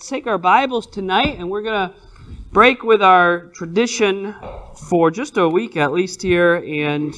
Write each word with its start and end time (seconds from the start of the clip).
Take 0.00 0.28
our 0.28 0.38
Bibles 0.38 0.86
tonight 0.86 1.40
and 1.40 1.50
we're 1.50 1.62
going 1.62 1.90
to 1.90 1.94
break 2.52 2.84
with 2.84 3.02
our 3.02 3.46
tradition 3.46 4.32
for 4.88 5.10
just 5.10 5.36
a 5.36 5.48
week 5.48 5.76
at 5.76 5.92
least 5.92 6.22
here 6.22 6.54
and 6.54 7.12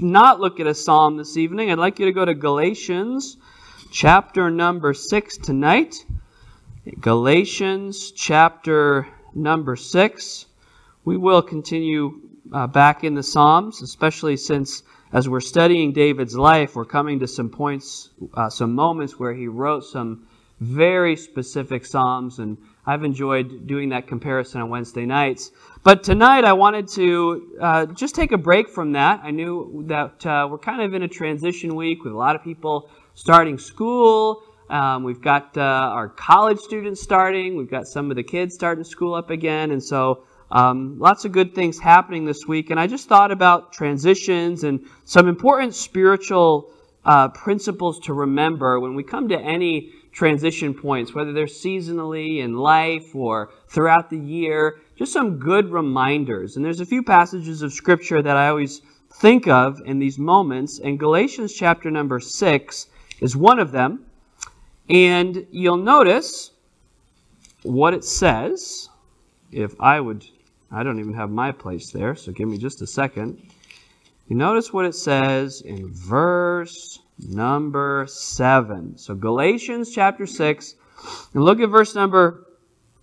not 0.00 0.40
look 0.40 0.58
at 0.58 0.66
a 0.66 0.74
psalm 0.74 1.16
this 1.16 1.36
evening. 1.36 1.70
I'd 1.70 1.78
like 1.78 2.00
you 2.00 2.06
to 2.06 2.12
go 2.12 2.24
to 2.24 2.34
Galatians 2.34 3.36
chapter 3.92 4.50
number 4.50 4.94
6 4.94 5.36
tonight. 5.38 6.04
Galatians 7.00 8.10
chapter 8.10 9.06
number 9.32 9.76
6. 9.76 10.46
We 11.04 11.16
will 11.16 11.40
continue 11.40 12.20
uh, 12.52 12.66
back 12.66 13.04
in 13.04 13.14
the 13.14 13.22
Psalms, 13.22 13.80
especially 13.80 14.36
since 14.36 14.82
as 15.12 15.28
we're 15.28 15.38
studying 15.38 15.92
David's 15.92 16.36
life, 16.36 16.74
we're 16.74 16.84
coming 16.84 17.20
to 17.20 17.28
some 17.28 17.48
points, 17.48 18.10
uh, 18.34 18.50
some 18.50 18.74
moments 18.74 19.20
where 19.20 19.34
he 19.34 19.46
wrote 19.46 19.84
some 19.84 20.26
very 20.60 21.16
specific 21.16 21.86
Psalms, 21.86 22.38
and 22.38 22.58
I've 22.84 23.04
enjoyed 23.04 23.66
doing 23.66 23.90
that 23.90 24.06
comparison 24.06 24.60
on 24.60 24.70
Wednesday 24.70 25.06
nights. 25.06 25.52
But 25.84 26.02
tonight 26.02 26.44
I 26.44 26.52
wanted 26.52 26.88
to 26.88 27.58
uh, 27.60 27.86
just 27.86 28.14
take 28.14 28.32
a 28.32 28.38
break 28.38 28.68
from 28.68 28.92
that. 28.92 29.20
I 29.22 29.30
knew 29.30 29.84
that 29.86 30.26
uh, 30.26 30.48
we're 30.50 30.58
kind 30.58 30.82
of 30.82 30.94
in 30.94 31.02
a 31.02 31.08
transition 31.08 31.76
week 31.76 32.02
with 32.02 32.12
a 32.12 32.16
lot 32.16 32.34
of 32.34 32.42
people 32.42 32.90
starting 33.14 33.58
school. 33.58 34.42
Um, 34.68 35.02
we've 35.02 35.20
got 35.20 35.56
uh, 35.56 35.60
our 35.60 36.08
college 36.08 36.58
students 36.58 37.00
starting. 37.02 37.56
We've 37.56 37.70
got 37.70 37.86
some 37.86 38.10
of 38.10 38.16
the 38.16 38.22
kids 38.22 38.54
starting 38.54 38.84
school 38.84 39.14
up 39.14 39.30
again. 39.30 39.70
And 39.70 39.82
so 39.82 40.24
um, 40.50 40.98
lots 40.98 41.24
of 41.24 41.32
good 41.32 41.54
things 41.54 41.78
happening 41.78 42.24
this 42.24 42.46
week. 42.46 42.70
And 42.70 42.78
I 42.78 42.86
just 42.86 43.08
thought 43.08 43.30
about 43.30 43.72
transitions 43.72 44.64
and 44.64 44.80
some 45.04 45.28
important 45.28 45.74
spiritual 45.74 46.70
uh, 47.04 47.28
principles 47.28 48.00
to 48.00 48.12
remember 48.12 48.78
when 48.80 48.94
we 48.94 49.02
come 49.02 49.28
to 49.28 49.38
any 49.38 49.92
transition 50.18 50.74
points, 50.74 51.14
whether 51.14 51.32
they're 51.32 51.46
seasonally 51.46 52.38
in 52.38 52.56
life 52.56 53.14
or 53.14 53.50
throughout 53.68 54.10
the 54.10 54.18
year, 54.18 54.80
just 54.96 55.12
some 55.12 55.38
good 55.38 55.70
reminders. 55.70 56.56
And 56.56 56.64
there's 56.64 56.80
a 56.80 56.86
few 56.86 57.04
passages 57.04 57.62
of 57.62 57.72
Scripture 57.72 58.20
that 58.20 58.36
I 58.36 58.48
always 58.48 58.82
think 59.12 59.46
of 59.46 59.80
in 59.86 60.00
these 60.00 60.18
moments, 60.18 60.80
and 60.80 60.98
Galatians 60.98 61.54
chapter 61.54 61.88
number 61.88 62.18
6 62.18 62.86
is 63.20 63.36
one 63.36 63.60
of 63.60 63.70
them. 63.70 64.06
And 64.90 65.46
you'll 65.52 65.76
notice 65.76 66.50
what 67.62 67.94
it 67.94 68.02
says. 68.02 68.88
If 69.52 69.80
I 69.80 70.00
would, 70.00 70.26
I 70.72 70.82
don't 70.82 70.98
even 70.98 71.14
have 71.14 71.30
my 71.30 71.52
place 71.52 71.92
there, 71.92 72.16
so 72.16 72.32
give 72.32 72.48
me 72.48 72.58
just 72.58 72.82
a 72.82 72.88
second. 72.88 73.40
You 74.26 74.34
notice 74.34 74.72
what 74.72 74.84
it 74.84 74.96
says 74.96 75.60
in 75.60 75.86
verse 75.92 76.98
number 77.18 78.06
7. 78.08 78.96
So 78.96 79.14
Galatians 79.14 79.90
chapter 79.92 80.26
6, 80.26 80.74
and 81.34 81.44
look 81.44 81.60
at 81.60 81.68
verse 81.68 81.94
number 81.94 82.46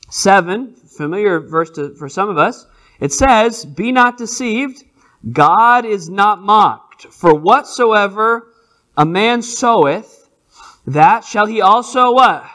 7, 0.10 0.76
familiar 0.76 1.40
verse 1.40 1.72
to, 1.72 1.96
for 1.96 2.10
some 2.10 2.30
of 2.30 2.38
us. 2.38 2.68
It 3.00 3.12
says, 3.12 3.66
Be 3.66 3.92
not 3.92 4.18
deceived, 4.18 4.84
God 5.32 5.86
is 5.86 6.10
not 6.10 6.42
mocked. 6.42 7.08
For 7.08 7.34
whatsoever 7.34 8.54
a 8.98 9.06
man 9.06 9.42
soweth, 9.42 10.30
that 10.88 11.24
shall 11.26 11.46
he 11.46 11.62
also 11.62 12.14
what? 12.14 12.46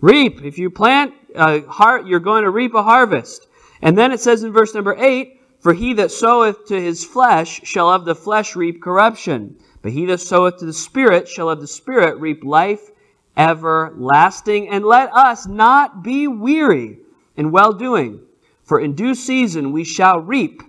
Reap. 0.00 0.42
If 0.42 0.58
you 0.58 0.70
plant 0.70 1.14
a 1.34 1.60
heart, 1.62 2.06
you're 2.06 2.20
going 2.20 2.44
to 2.44 2.50
reap 2.50 2.74
a 2.74 2.82
harvest. 2.82 3.48
And 3.80 3.96
then 3.96 4.12
it 4.12 4.20
says 4.20 4.42
in 4.42 4.52
verse 4.52 4.74
number 4.74 4.94
8, 4.96 5.40
For 5.60 5.72
he 5.72 5.94
that 5.94 6.10
soweth 6.10 6.66
to 6.66 6.80
his 6.80 7.04
flesh 7.04 7.62
shall 7.64 7.88
of 7.88 8.04
the 8.04 8.14
flesh 8.14 8.54
reap 8.54 8.82
corruption. 8.82 9.56
But 9.82 9.92
he 9.92 10.06
that 10.06 10.20
soweth 10.20 10.58
to 10.58 10.64
the 10.64 10.72
Spirit 10.72 11.28
shall 11.28 11.50
of 11.50 11.60
the 11.60 11.66
Spirit 11.66 12.18
reap 12.20 12.44
life 12.44 12.90
everlasting. 13.36 14.68
And 14.68 14.84
let 14.84 15.12
us 15.12 15.46
not 15.46 16.02
be 16.02 16.28
weary 16.28 16.98
in 17.36 17.50
well 17.50 17.72
doing, 17.72 18.20
for 18.62 18.80
in 18.80 18.94
due 18.94 19.14
season 19.14 19.72
we 19.72 19.84
shall 19.84 20.20
reap 20.20 20.62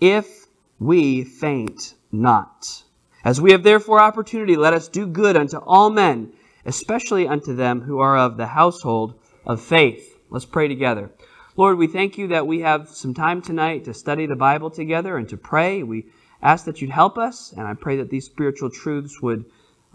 if 0.00 0.46
we 0.78 1.24
faint 1.24 1.94
not. 2.12 2.84
As 3.24 3.40
we 3.40 3.52
have 3.52 3.62
therefore 3.62 4.00
opportunity, 4.00 4.56
let 4.56 4.72
us 4.72 4.88
do 4.88 5.06
good 5.06 5.36
unto 5.36 5.58
all 5.58 5.90
men, 5.90 6.32
especially 6.64 7.28
unto 7.28 7.54
them 7.54 7.82
who 7.82 7.98
are 7.98 8.16
of 8.16 8.36
the 8.36 8.46
household 8.46 9.14
of 9.44 9.60
faith. 9.60 10.18
Let's 10.30 10.46
pray 10.46 10.68
together. 10.68 11.10
Lord, 11.56 11.76
we 11.76 11.86
thank 11.86 12.16
you 12.16 12.28
that 12.28 12.46
we 12.46 12.60
have 12.60 12.88
some 12.88 13.12
time 13.12 13.42
tonight 13.42 13.84
to 13.84 13.92
study 13.92 14.26
the 14.26 14.36
Bible 14.36 14.70
together 14.70 15.16
and 15.18 15.28
to 15.28 15.36
pray. 15.36 15.82
We 15.82 16.06
ask 16.42 16.64
that 16.64 16.80
you'd 16.80 16.90
help 16.90 17.18
us, 17.18 17.52
and 17.52 17.66
I 17.66 17.74
pray 17.74 17.96
that 17.98 18.10
these 18.10 18.26
spiritual 18.26 18.70
truths 18.70 19.20
would, 19.20 19.44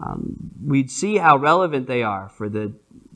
um, 0.00 0.36
we'd 0.64 0.90
see 0.90 1.16
how 1.16 1.36
relevant 1.36 1.86
they 1.86 2.02
are 2.02 2.28
for 2.28 2.48
the 2.48 2.72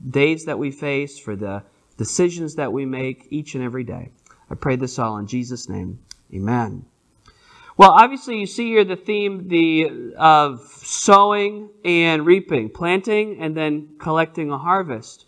days 0.09 0.45
that 0.47 0.59
we 0.59 0.71
face, 0.71 1.19
for 1.19 1.37
the 1.37 1.63
decisions 1.97 2.55
that 2.55 2.73
we 2.73 2.87
make 2.87 3.27
each 3.31 3.55
and 3.55 3.63
every 3.63 3.85
day. 3.85 4.11
I 4.51 4.55
pray 4.55 4.77
this 4.77 4.99
all 4.99 5.19
in 5.19 5.27
Jesus' 5.27 5.69
name. 5.69 5.99
Amen. 6.35 6.85
Well, 7.77 7.93
obviously, 7.93 8.39
you 8.39 8.47
see 8.47 8.67
here 8.67 8.85
the 8.85 8.97
theme 8.97 9.49
the 9.49 10.15
of 10.19 10.61
sowing 10.83 11.71
and 11.85 12.27
reaping, 12.27 12.69
planting 12.69 13.41
and 13.41 13.57
then 13.57 13.97
collecting 13.99 14.51
a 14.51 14.59
harvest. 14.59 15.27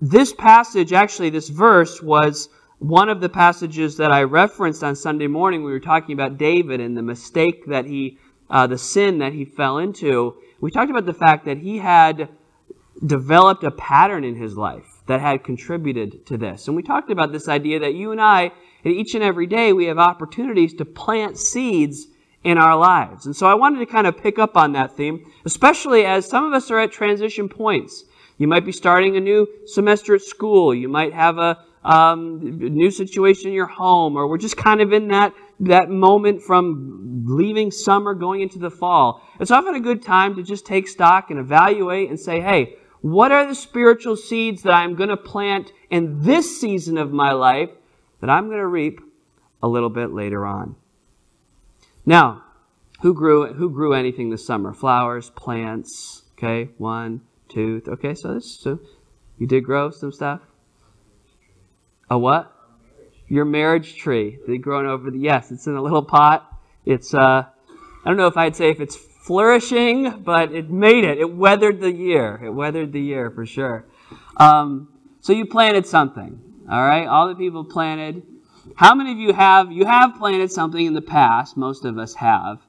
This 0.00 0.32
passage, 0.32 0.92
actually, 0.92 1.30
this 1.30 1.48
verse 1.48 2.02
was 2.02 2.48
one 2.78 3.08
of 3.08 3.20
the 3.20 3.28
passages 3.28 3.96
that 3.96 4.12
I 4.12 4.22
referenced 4.22 4.84
on 4.84 4.94
Sunday 4.94 5.26
morning, 5.26 5.64
we 5.64 5.72
were 5.72 5.80
talking 5.80 6.12
about 6.12 6.38
David 6.38 6.80
and 6.80 6.96
the 6.96 7.02
mistake 7.02 7.66
that 7.66 7.86
he, 7.86 8.18
uh, 8.48 8.66
the 8.66 8.78
sin 8.78 9.18
that 9.18 9.32
he 9.32 9.44
fell 9.44 9.78
into. 9.78 10.36
We 10.60 10.70
talked 10.70 10.90
about 10.90 11.06
the 11.06 11.14
fact 11.14 11.44
that 11.46 11.58
he 11.58 11.78
had 11.78 12.28
developed 13.04 13.64
a 13.64 13.70
pattern 13.70 14.24
in 14.24 14.36
his 14.36 14.56
life 14.56 15.02
that 15.06 15.20
had 15.20 15.42
contributed 15.42 16.26
to 16.26 16.36
this. 16.36 16.68
And 16.68 16.76
we 16.76 16.82
talked 16.82 17.10
about 17.10 17.32
this 17.32 17.48
idea 17.48 17.80
that 17.80 17.94
you 17.94 18.12
and 18.12 18.20
I, 18.20 18.52
each 18.84 19.14
and 19.14 19.24
every 19.24 19.46
day, 19.46 19.72
we 19.72 19.86
have 19.86 19.98
opportunities 19.98 20.74
to 20.74 20.84
plant 20.84 21.38
seeds 21.38 22.06
in 22.44 22.58
our 22.58 22.76
lives. 22.76 23.26
And 23.26 23.34
so 23.34 23.46
I 23.46 23.54
wanted 23.54 23.80
to 23.80 23.86
kind 23.86 24.06
of 24.06 24.16
pick 24.16 24.38
up 24.38 24.56
on 24.56 24.72
that 24.72 24.96
theme, 24.96 25.30
especially 25.44 26.04
as 26.04 26.28
some 26.28 26.44
of 26.44 26.52
us 26.52 26.70
are 26.70 26.78
at 26.78 26.92
transition 26.92 27.48
points. 27.48 28.04
You 28.36 28.46
might 28.46 28.64
be 28.64 28.72
starting 28.72 29.16
a 29.16 29.20
new 29.20 29.48
semester 29.66 30.14
at 30.14 30.22
school. 30.22 30.72
You 30.72 30.88
might 30.88 31.12
have 31.12 31.38
a, 31.38 31.58
um, 31.84 32.58
new 32.58 32.90
situation 32.90 33.48
in 33.48 33.54
your 33.54 33.66
home, 33.66 34.16
or 34.16 34.28
we're 34.28 34.38
just 34.38 34.56
kind 34.56 34.80
of 34.80 34.92
in 34.92 35.08
that, 35.08 35.32
that 35.60 35.88
moment 35.88 36.42
from 36.42 37.24
leaving 37.26 37.70
summer 37.70 38.14
going 38.14 38.40
into 38.40 38.58
the 38.58 38.70
fall. 38.70 39.22
It's 39.40 39.50
often 39.50 39.74
a 39.74 39.80
good 39.80 40.02
time 40.02 40.34
to 40.36 40.42
just 40.42 40.66
take 40.66 40.88
stock 40.88 41.30
and 41.30 41.38
evaluate 41.38 42.08
and 42.08 42.18
say, 42.18 42.40
hey, 42.40 42.76
what 43.00 43.30
are 43.30 43.46
the 43.46 43.54
spiritual 43.54 44.16
seeds 44.16 44.62
that 44.62 44.72
I'm 44.72 44.94
going 44.96 45.10
to 45.10 45.16
plant 45.16 45.72
in 45.90 46.22
this 46.22 46.60
season 46.60 46.98
of 46.98 47.12
my 47.12 47.32
life 47.32 47.70
that 48.20 48.28
I'm 48.28 48.46
going 48.46 48.58
to 48.58 48.66
reap 48.66 49.00
a 49.62 49.68
little 49.68 49.90
bit 49.90 50.12
later 50.12 50.44
on? 50.44 50.74
Now, 52.04 52.44
who 53.02 53.14
grew 53.14 53.52
who 53.52 53.70
grew 53.70 53.92
anything 53.94 54.30
this 54.30 54.44
summer? 54.44 54.72
Flowers, 54.72 55.30
plants. 55.30 56.22
Okay, 56.32 56.70
one, 56.78 57.20
two. 57.48 57.82
Okay, 57.86 58.14
so 58.14 58.34
this 58.34 58.58
so 58.58 58.80
you 59.38 59.46
did 59.46 59.62
grow 59.64 59.90
some 59.90 60.10
stuff. 60.10 60.40
A 62.10 62.18
what? 62.18 62.52
Your 63.28 63.44
marriage 63.44 63.96
tree. 63.96 64.38
They 64.46 64.58
grown 64.58 64.86
over 64.86 65.10
the 65.10 65.18
yes, 65.18 65.50
it's 65.50 65.66
in 65.66 65.74
a 65.74 65.82
little 65.82 66.02
pot. 66.02 66.50
It's 66.84 67.14
uh 67.14 67.44
I 68.04 68.08
don't 68.08 68.16
know 68.16 68.26
if 68.26 68.36
I'd 68.36 68.56
say 68.56 68.70
if 68.70 68.80
it's 68.80 68.96
flourishing, 68.96 70.22
but 70.22 70.52
it 70.52 70.70
made 70.70 71.04
it. 71.04 71.18
It 71.18 71.34
weathered 71.34 71.80
the 71.80 71.92
year. 71.92 72.40
It 72.42 72.50
weathered 72.50 72.92
the 72.92 73.00
year 73.00 73.30
for 73.30 73.44
sure. 73.44 73.84
Um, 74.38 74.88
so 75.20 75.34
you 75.34 75.44
planted 75.44 75.86
something. 75.86 76.40
All 76.70 76.80
right? 76.80 77.06
All 77.06 77.28
the 77.28 77.34
people 77.34 77.64
planted. 77.64 78.22
How 78.76 78.94
many 78.94 79.12
of 79.12 79.18
you 79.18 79.32
have 79.34 79.70
you 79.70 79.84
have 79.84 80.16
planted 80.16 80.50
something 80.50 80.84
in 80.84 80.94
the 80.94 81.02
past? 81.02 81.56
Most 81.56 81.84
of 81.84 81.98
us 81.98 82.14
have. 82.14 82.66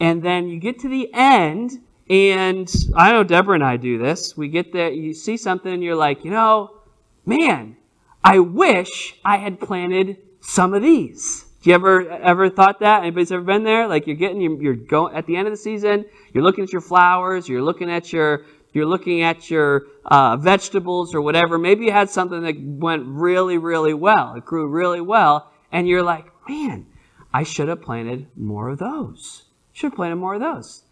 And 0.00 0.22
then 0.22 0.48
you 0.48 0.58
get 0.58 0.80
to 0.80 0.88
the 0.88 1.08
end 1.14 1.80
and 2.10 2.70
I 2.94 3.12
know 3.12 3.24
Deborah 3.24 3.54
and 3.54 3.64
I 3.64 3.78
do 3.78 3.96
this. 3.96 4.36
We 4.36 4.48
get 4.48 4.72
there, 4.72 4.90
you 4.90 5.14
see 5.14 5.38
something, 5.38 5.72
and 5.72 5.82
you're 5.82 5.96
like, 5.96 6.24
you 6.24 6.30
know, 6.30 6.82
man, 7.24 7.76
I 8.24 8.38
wish 8.38 9.16
I 9.24 9.38
had 9.38 9.60
planted 9.60 10.18
some 10.40 10.74
of 10.74 10.82
these. 10.82 11.44
Do 11.62 11.70
you 11.70 11.74
ever 11.74 12.10
ever 12.10 12.50
thought 12.50 12.80
that? 12.80 13.02
Anybody's 13.02 13.30
ever 13.30 13.42
been 13.42 13.62
there? 13.62 13.86
Like 13.86 14.06
you're 14.06 14.16
getting 14.16 14.40
you're, 14.40 14.62
you're 14.62 14.74
going 14.74 15.14
at 15.14 15.26
the 15.26 15.36
end 15.36 15.46
of 15.46 15.52
the 15.52 15.58
season, 15.58 16.04
you're 16.32 16.42
looking 16.42 16.64
at 16.64 16.72
your 16.72 16.80
flowers, 16.80 17.48
you're 17.48 17.62
looking 17.62 17.90
at 17.90 18.12
your 18.12 18.44
you're 18.72 18.86
looking 18.86 19.22
at 19.22 19.50
your 19.50 19.86
uh, 20.04 20.36
vegetables 20.36 21.14
or 21.14 21.20
whatever. 21.20 21.58
Maybe 21.58 21.84
you 21.84 21.92
had 21.92 22.10
something 22.10 22.42
that 22.42 22.56
went 22.60 23.04
really 23.06 23.58
really 23.58 23.94
well. 23.94 24.34
It 24.34 24.44
grew 24.44 24.66
really 24.66 25.00
well, 25.00 25.52
and 25.70 25.86
you're 25.86 26.02
like, 26.02 26.26
man, 26.48 26.86
I 27.32 27.44
should 27.44 27.68
have 27.68 27.80
planted 27.80 28.26
more 28.36 28.68
of 28.68 28.78
those. 28.78 29.44
Should 29.72 29.90
have 29.90 29.96
planted 29.96 30.16
more 30.16 30.34
of 30.34 30.40
those. 30.40 30.82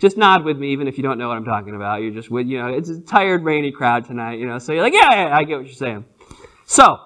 Just 0.00 0.16
nod 0.16 0.44
with 0.44 0.56
me, 0.56 0.72
even 0.72 0.88
if 0.88 0.96
you 0.96 1.02
don't 1.02 1.18
know 1.18 1.28
what 1.28 1.36
I'm 1.36 1.44
talking 1.44 1.76
about. 1.76 2.02
You're 2.02 2.10
just 2.10 2.30
with 2.30 2.48
you 2.48 2.58
know 2.58 2.68
it's 2.68 2.88
a 2.88 3.00
tired, 3.00 3.44
rainy 3.44 3.70
crowd 3.70 4.06
tonight. 4.06 4.40
You 4.40 4.46
know, 4.46 4.58
so 4.58 4.72
you're 4.72 4.82
like, 4.82 4.94
yeah, 4.94 5.08
yeah 5.12 5.36
I 5.36 5.44
get 5.44 5.58
what 5.58 5.66
you're 5.66 5.74
saying. 5.74 6.04
So, 6.70 7.00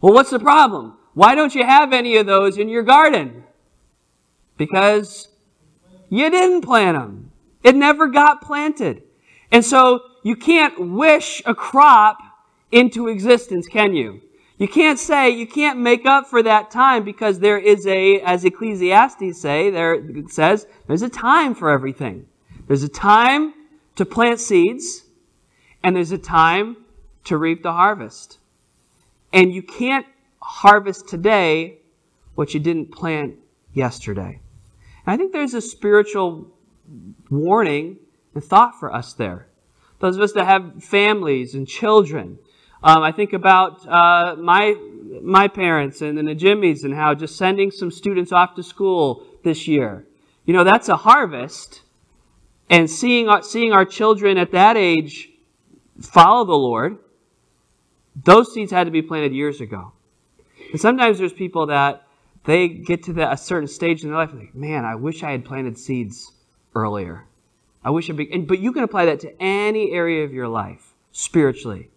well, 0.00 0.14
what's 0.14 0.30
the 0.30 0.38
problem? 0.38 0.96
Why 1.14 1.34
don't 1.34 1.56
you 1.56 1.64
have 1.64 1.92
any 1.92 2.18
of 2.18 2.26
those 2.26 2.56
in 2.56 2.68
your 2.68 2.84
garden? 2.84 3.42
Because 4.56 5.26
you 6.08 6.30
didn't 6.30 6.60
plant 6.60 6.96
them. 6.96 7.32
It 7.64 7.74
never 7.74 8.06
got 8.06 8.40
planted. 8.40 9.02
And 9.50 9.64
so 9.64 10.02
you 10.22 10.36
can't 10.36 10.92
wish 10.92 11.42
a 11.46 11.54
crop 11.54 12.18
into 12.70 13.08
existence, 13.08 13.66
can 13.66 13.92
you? 13.92 14.22
You 14.56 14.68
can't 14.68 15.00
say, 15.00 15.30
you 15.30 15.48
can't 15.48 15.80
make 15.80 16.06
up 16.06 16.28
for 16.28 16.40
that 16.40 16.70
time 16.70 17.02
because 17.02 17.40
there 17.40 17.58
is 17.58 17.88
a, 17.88 18.20
as 18.20 18.44
Ecclesiastes 18.44 19.40
say, 19.40 19.68
there 19.70 20.00
says, 20.28 20.68
there's 20.86 21.02
a 21.02 21.08
time 21.08 21.56
for 21.56 21.70
everything. 21.70 22.28
There's 22.68 22.84
a 22.84 22.88
time 22.88 23.52
to 23.96 24.06
plant 24.06 24.38
seeds, 24.38 25.06
and 25.82 25.96
there's 25.96 26.12
a 26.12 26.18
time 26.18 26.76
to 27.24 27.36
reap 27.36 27.62
the 27.62 27.72
harvest. 27.72 28.38
And 29.32 29.52
you 29.52 29.62
can't 29.62 30.06
harvest 30.40 31.08
today 31.08 31.78
what 32.34 32.54
you 32.54 32.60
didn't 32.60 32.92
plant 32.92 33.36
yesterday. 33.72 34.40
And 35.06 35.14
I 35.14 35.16
think 35.16 35.32
there's 35.32 35.54
a 35.54 35.60
spiritual 35.60 36.50
warning 37.30 37.98
and 38.34 38.42
thought 38.42 38.78
for 38.78 38.94
us 38.94 39.12
there. 39.12 39.48
Those 40.00 40.16
of 40.16 40.22
us 40.22 40.32
that 40.32 40.44
have 40.44 40.82
families 40.82 41.54
and 41.54 41.66
children. 41.66 42.38
Um, 42.82 43.02
I 43.02 43.10
think 43.10 43.32
about 43.32 43.86
uh, 43.86 44.36
my 44.38 44.76
my 45.22 45.48
parents 45.48 46.00
and 46.00 46.16
the 46.16 46.22
Najimis 46.22 46.84
and 46.84 46.94
how 46.94 47.14
just 47.14 47.36
sending 47.36 47.70
some 47.70 47.90
students 47.90 48.30
off 48.30 48.54
to 48.54 48.62
school 48.62 49.26
this 49.42 49.66
year. 49.66 50.06
You 50.44 50.54
know, 50.54 50.64
that's 50.64 50.88
a 50.88 50.96
harvest. 50.96 51.82
And 52.70 52.88
seeing 52.88 53.28
seeing 53.42 53.72
our 53.72 53.84
children 53.84 54.38
at 54.38 54.52
that 54.52 54.76
age 54.76 55.30
follow 56.00 56.44
the 56.44 56.56
Lord, 56.56 56.98
those 58.24 58.52
seeds 58.52 58.72
had 58.72 58.84
to 58.84 58.90
be 58.90 59.02
planted 59.02 59.32
years 59.32 59.60
ago. 59.60 59.92
And 60.72 60.80
sometimes 60.80 61.18
there's 61.18 61.32
people 61.32 61.66
that 61.66 62.06
they 62.44 62.68
get 62.68 63.02
to 63.04 63.12
the, 63.12 63.30
a 63.30 63.36
certain 63.36 63.68
stage 63.68 64.02
in 64.02 64.10
their 64.10 64.18
life 64.18 64.30
and 64.30 64.40
like, 64.40 64.54
man, 64.54 64.84
I 64.84 64.94
wish 64.94 65.22
I 65.22 65.32
had 65.32 65.44
planted 65.44 65.78
seeds 65.78 66.32
earlier. 66.74 67.26
I 67.84 67.90
wish 67.90 68.10
I'd 68.10 68.16
be, 68.16 68.32
and, 68.32 68.46
but 68.46 68.58
you 68.58 68.72
can 68.72 68.82
apply 68.82 69.06
that 69.06 69.20
to 69.20 69.42
any 69.42 69.92
area 69.92 70.24
of 70.24 70.32
your 70.32 70.48
life 70.48 70.94
spiritually. 71.12 71.90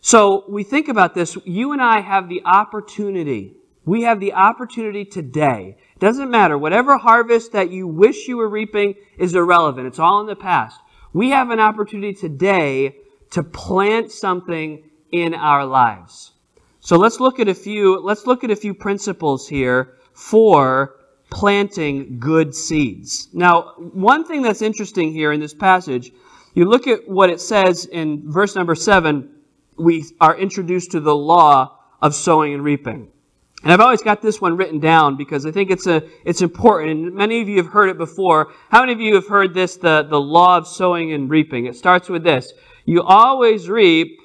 So 0.00 0.44
we 0.48 0.62
think 0.62 0.88
about 0.88 1.14
this. 1.14 1.36
You 1.44 1.72
and 1.72 1.82
I 1.82 2.00
have 2.00 2.28
the 2.28 2.42
opportunity. 2.44 3.54
We 3.84 4.02
have 4.02 4.20
the 4.20 4.32
opportunity 4.32 5.04
today. 5.04 5.76
It 5.94 5.98
doesn't 5.98 6.30
matter. 6.30 6.56
Whatever 6.56 6.98
harvest 6.98 7.52
that 7.52 7.70
you 7.70 7.86
wish 7.86 8.28
you 8.28 8.36
were 8.36 8.48
reaping 8.48 8.94
is 9.16 9.34
irrelevant. 9.34 9.86
It's 9.86 9.98
all 9.98 10.20
in 10.20 10.26
the 10.26 10.36
past. 10.36 10.80
We 11.12 11.30
have 11.30 11.50
an 11.50 11.60
opportunity 11.60 12.14
today 12.14 12.96
to 13.30 13.42
plant 13.42 14.12
something 14.12 14.87
in 15.12 15.34
our 15.34 15.64
lives. 15.64 16.32
So 16.80 16.96
let's 16.96 17.20
look 17.20 17.38
at 17.40 17.48
a 17.48 17.54
few, 17.54 18.00
let's 18.00 18.26
look 18.26 18.44
at 18.44 18.50
a 18.50 18.56
few 18.56 18.74
principles 18.74 19.48
here 19.48 19.96
for 20.12 20.96
planting 21.30 22.18
good 22.18 22.54
seeds. 22.54 23.28
Now, 23.32 23.74
one 23.76 24.24
thing 24.24 24.42
that's 24.42 24.62
interesting 24.62 25.12
here 25.12 25.32
in 25.32 25.40
this 25.40 25.54
passage, 25.54 26.12
you 26.54 26.64
look 26.64 26.86
at 26.86 27.08
what 27.08 27.30
it 27.30 27.40
says 27.40 27.84
in 27.86 28.30
verse 28.30 28.54
number 28.54 28.74
seven, 28.74 29.30
we 29.76 30.04
are 30.20 30.36
introduced 30.36 30.92
to 30.92 31.00
the 31.00 31.14
law 31.14 31.78
of 32.00 32.14
sowing 32.14 32.54
and 32.54 32.64
reaping. 32.64 33.08
And 33.62 33.72
I've 33.72 33.80
always 33.80 34.02
got 34.02 34.22
this 34.22 34.40
one 34.40 34.56
written 34.56 34.78
down 34.78 35.16
because 35.16 35.44
I 35.44 35.50
think 35.50 35.70
it's 35.70 35.86
a 35.86 36.02
it's 36.24 36.42
important. 36.42 36.90
And 36.90 37.14
many 37.14 37.42
of 37.42 37.48
you 37.48 37.56
have 37.56 37.72
heard 37.72 37.90
it 37.90 37.98
before. 37.98 38.52
How 38.70 38.80
many 38.80 38.92
of 38.92 39.00
you 39.00 39.14
have 39.16 39.26
heard 39.26 39.52
this, 39.52 39.76
the, 39.76 40.06
the 40.08 40.20
law 40.20 40.56
of 40.56 40.66
sowing 40.66 41.12
and 41.12 41.28
reaping? 41.28 41.66
It 41.66 41.76
starts 41.76 42.08
with 42.08 42.22
this. 42.22 42.52
You 42.84 43.02
always 43.02 43.68
reap 43.68 44.20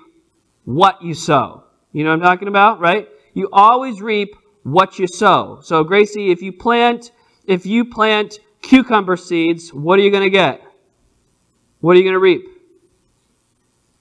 what 0.65 1.01
you 1.01 1.13
sow. 1.13 1.63
You 1.91 2.03
know 2.03 2.11
what 2.11 2.15
I'm 2.15 2.21
talking 2.21 2.47
about, 2.47 2.79
right? 2.79 3.07
You 3.33 3.49
always 3.51 4.01
reap 4.01 4.35
what 4.63 4.99
you 4.99 5.07
sow. 5.07 5.59
So 5.61 5.83
Gracie, 5.83 6.31
if 6.31 6.41
you 6.41 6.51
plant 6.51 7.11
if 7.45 7.65
you 7.65 7.85
plant 7.85 8.39
cucumber 8.61 9.17
seeds, 9.17 9.73
what 9.73 9.99
are 9.99 10.01
you 10.01 10.11
going 10.11 10.23
to 10.23 10.29
get? 10.29 10.61
What 11.81 11.95
are 11.95 11.99
you 11.99 12.03
going 12.03 12.13
to 12.13 12.19
reap? 12.19 12.45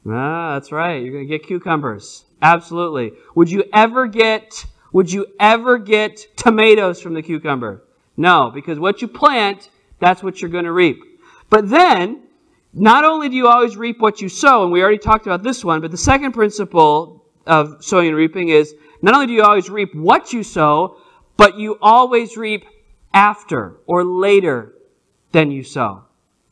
Ah, 0.07 0.55
that's 0.55 0.71
right. 0.71 1.03
You're 1.03 1.13
going 1.13 1.29
to 1.29 1.39
get 1.39 1.47
cucumbers. 1.47 2.25
Absolutely. 2.41 3.13
Would 3.35 3.51
you 3.51 3.65
ever 3.73 4.07
get 4.07 4.65
would 4.93 5.11
you 5.11 5.27
ever 5.41 5.79
get 5.79 6.37
tomatoes 6.37 7.01
from 7.01 7.15
the 7.15 7.23
cucumber? 7.23 7.83
No, 8.17 8.51
because 8.55 8.79
what 8.79 9.01
you 9.01 9.09
plant, 9.09 9.71
that's 9.99 10.23
what 10.23 10.41
you're 10.41 10.51
going 10.51 10.67
to 10.67 10.73
reap. 10.73 11.03
But 11.49 11.71
then, 11.71 12.23
not 12.73 13.05
only 13.05 13.29
do 13.29 13.37
you 13.37 13.49
always 13.49 13.77
reap 13.77 14.01
what 14.01 14.21
you 14.21 14.29
sow, 14.29 14.63
and 14.63 14.73
we 14.73 14.83
already 14.83 14.99
talked 14.99 15.27
about 15.27 15.43
this 15.43 15.65
one, 15.65 15.81
but 15.81 15.91
the 15.91 15.97
second 15.97 16.33
principle 16.33 17.25
of 17.47 17.85
sowing 17.85 18.09
and 18.09 18.17
reaping 18.17 18.49
is 18.49 18.75
not 19.03 19.15
only 19.15 19.27
do 19.27 19.33
you 19.33 19.43
always 19.43 19.69
reap 19.69 19.95
what 19.95 20.33
you 20.33 20.43
sow, 20.43 20.97
but 21.37 21.59
you 21.59 21.77
always 21.83 22.37
reap 22.37 22.65
after 23.13 23.77
or 23.87 24.05
later 24.05 24.75
than 25.33 25.51
you 25.51 25.63
sow. 25.63 26.05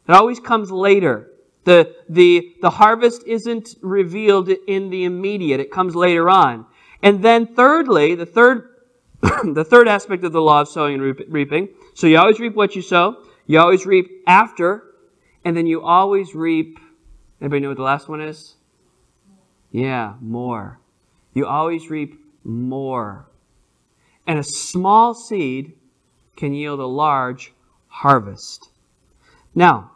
It 0.09 0.13
always 0.13 0.41
comes 0.41 0.71
later. 0.71 1.31
The, 1.65 1.95
the, 2.09 2.55
the 2.61 2.71
harvest 2.71 3.23
isn't 3.27 3.77
revealed 3.81 4.49
in 4.49 4.91
the 4.91 5.05
immediate, 5.05 5.61
it 5.61 5.71
comes 5.71 5.95
later 5.95 6.29
on. 6.29 6.67
And 7.03 7.23
then 7.23 7.55
thirdly, 7.55 8.15
the 8.15 8.27
third, 8.27 8.69
the 9.23 9.65
third 9.65 9.89
aspect 9.89 10.25
of 10.25 10.33
the 10.33 10.41
law 10.41 10.63
of 10.63 10.69
sowing 10.69 10.95
and 10.95 11.21
reaping. 11.29 11.69
So 11.95 12.07
you 12.07 12.19
always 12.19 12.41
reap 12.41 12.55
what 12.55 12.75
you 12.75 12.83
sow. 12.83 13.25
You 13.47 13.61
always 13.61 13.87
reap 13.87 14.23
after. 14.27 14.90
And 15.45 15.57
then 15.57 15.67
you 15.67 15.83
always 15.83 16.35
reap, 16.35 16.79
anybody 17.41 17.61
know 17.61 17.69
what 17.69 17.77
the 17.77 17.83
last 17.83 18.09
one 18.09 18.21
is? 18.21 18.57
Yeah, 19.71 20.15
more. 20.21 20.81
You 21.35 21.47
always 21.47 21.89
reap 21.89 22.21
more. 22.45 23.29
And 24.27 24.39
a 24.39 24.45
small 24.45 25.15
seed 25.15 25.73
can 26.37 26.55
yield 26.55 26.81
a 26.81 26.87
large 26.87 27.53
harvest. 27.89 28.71
Now, 29.55 29.93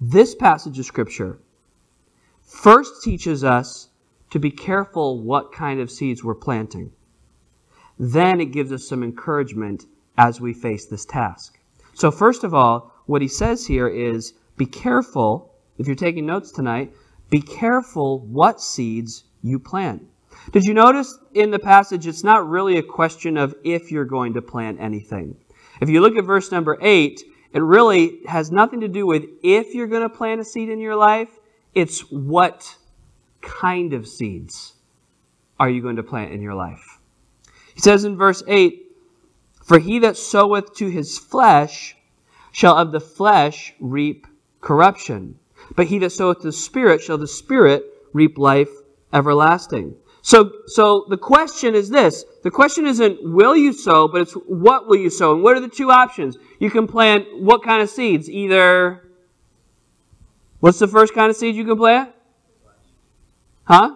this 0.00 0.34
passage 0.34 0.78
of 0.78 0.86
Scripture 0.86 1.38
first 2.42 3.02
teaches 3.02 3.44
us 3.44 3.88
to 4.30 4.38
be 4.38 4.50
careful 4.50 5.20
what 5.22 5.52
kind 5.52 5.80
of 5.80 5.90
seeds 5.90 6.22
we're 6.22 6.34
planting. 6.34 6.92
Then 7.98 8.40
it 8.40 8.46
gives 8.46 8.72
us 8.72 8.88
some 8.88 9.02
encouragement 9.02 9.86
as 10.16 10.40
we 10.40 10.54
face 10.54 10.86
this 10.86 11.04
task. 11.04 11.58
So, 11.94 12.10
first 12.10 12.44
of 12.44 12.54
all, 12.54 12.94
what 13.06 13.22
he 13.22 13.28
says 13.28 13.66
here 13.66 13.88
is 13.88 14.34
be 14.60 14.66
careful, 14.66 15.54
if 15.78 15.86
you're 15.86 15.96
taking 15.96 16.26
notes 16.26 16.52
tonight, 16.52 16.92
be 17.30 17.40
careful 17.40 18.18
what 18.26 18.60
seeds 18.60 19.24
you 19.40 19.58
plant. 19.58 20.02
Did 20.52 20.66
you 20.66 20.74
notice 20.74 21.18
in 21.32 21.50
the 21.50 21.58
passage, 21.58 22.06
it's 22.06 22.22
not 22.22 22.46
really 22.46 22.76
a 22.76 22.82
question 22.82 23.38
of 23.38 23.54
if 23.64 23.90
you're 23.90 24.04
going 24.04 24.34
to 24.34 24.42
plant 24.42 24.78
anything. 24.78 25.34
If 25.80 25.88
you 25.88 26.02
look 26.02 26.14
at 26.16 26.26
verse 26.26 26.52
number 26.52 26.76
8, 26.78 27.22
it 27.54 27.62
really 27.62 28.20
has 28.26 28.52
nothing 28.52 28.80
to 28.80 28.88
do 28.88 29.06
with 29.06 29.24
if 29.42 29.74
you're 29.74 29.86
going 29.86 30.02
to 30.02 30.14
plant 30.14 30.42
a 30.42 30.44
seed 30.44 30.68
in 30.68 30.78
your 30.78 30.94
life, 30.94 31.30
it's 31.74 32.00
what 32.10 32.76
kind 33.40 33.94
of 33.94 34.06
seeds 34.06 34.74
are 35.58 35.70
you 35.70 35.80
going 35.80 35.96
to 35.96 36.02
plant 36.02 36.32
in 36.32 36.42
your 36.42 36.54
life? 36.54 36.98
He 37.74 37.80
says 37.80 38.04
in 38.04 38.18
verse 38.18 38.42
8, 38.46 38.78
For 39.64 39.78
he 39.78 40.00
that 40.00 40.18
soweth 40.18 40.74
to 40.74 40.90
his 40.90 41.16
flesh 41.16 41.96
shall 42.52 42.76
of 42.76 42.92
the 42.92 43.00
flesh 43.00 43.72
reap 43.80 44.26
corruption, 44.60 45.38
but 45.76 45.86
he 45.86 45.98
that 45.98 46.10
soweth 46.10 46.40
the 46.40 46.52
Spirit 46.52 47.02
shall 47.02 47.18
the 47.18 47.28
Spirit 47.28 47.84
reap 48.12 48.38
life 48.38 48.70
everlasting. 49.12 49.94
So, 50.22 50.52
so 50.66 51.06
the 51.08 51.16
question 51.16 51.74
is 51.74 51.88
this. 51.88 52.24
The 52.42 52.50
question 52.50 52.86
isn't 52.86 53.18
will 53.22 53.56
you 53.56 53.72
sow, 53.72 54.08
but 54.08 54.22
it's 54.22 54.32
what 54.32 54.86
will 54.86 54.96
you 54.96 55.10
sow? 55.10 55.34
And 55.34 55.42
what 55.42 55.56
are 55.56 55.60
the 55.60 55.68
two 55.68 55.90
options? 55.90 56.36
You 56.58 56.70
can 56.70 56.86
plant 56.86 57.26
what 57.40 57.62
kind 57.62 57.82
of 57.82 57.88
seeds? 57.88 58.28
Either, 58.28 59.08
what's 60.60 60.78
the 60.78 60.88
first 60.88 61.14
kind 61.14 61.30
of 61.30 61.36
seed 61.36 61.54
you 61.54 61.64
can 61.64 61.76
plant? 61.76 62.12
Huh? 63.64 63.94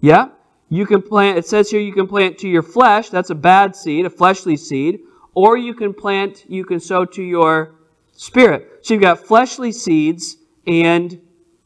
Yeah. 0.00 0.28
You 0.70 0.86
can 0.86 1.02
plant, 1.02 1.36
it 1.36 1.46
says 1.46 1.70
here 1.70 1.80
you 1.80 1.92
can 1.92 2.06
plant 2.06 2.38
to 2.38 2.48
your 2.48 2.62
flesh. 2.62 3.10
That's 3.10 3.28
a 3.28 3.34
bad 3.34 3.76
seed, 3.76 4.06
a 4.06 4.10
fleshly 4.10 4.56
seed. 4.56 5.00
Or 5.34 5.56
you 5.58 5.74
can 5.74 5.92
plant, 5.92 6.44
you 6.48 6.64
can 6.64 6.80
sow 6.80 7.04
to 7.04 7.22
your 7.22 7.74
spirit. 8.22 8.78
So 8.82 8.94
you've 8.94 9.02
got 9.02 9.18
fleshly 9.18 9.72
seeds 9.72 10.36
and, 10.64 11.20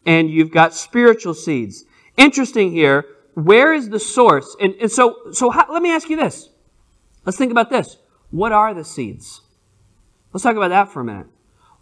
and 0.06 0.30
you've 0.30 0.50
got 0.50 0.72
spiritual 0.72 1.34
seeds. 1.34 1.84
Interesting 2.16 2.72
here. 2.72 3.04
Where 3.34 3.74
is 3.74 3.90
the 3.90 4.00
source? 4.00 4.56
And, 4.58 4.74
and 4.80 4.90
so, 4.90 5.32
so 5.32 5.50
how, 5.50 5.66
let 5.70 5.82
me 5.82 5.92
ask 5.92 6.08
you 6.08 6.16
this. 6.16 6.48
Let's 7.26 7.36
think 7.36 7.52
about 7.52 7.68
this. 7.68 7.98
What 8.30 8.52
are 8.52 8.72
the 8.72 8.84
seeds? 8.84 9.42
Let's 10.32 10.44
talk 10.44 10.56
about 10.56 10.70
that 10.70 10.90
for 10.90 11.00
a 11.00 11.04
minute. 11.04 11.26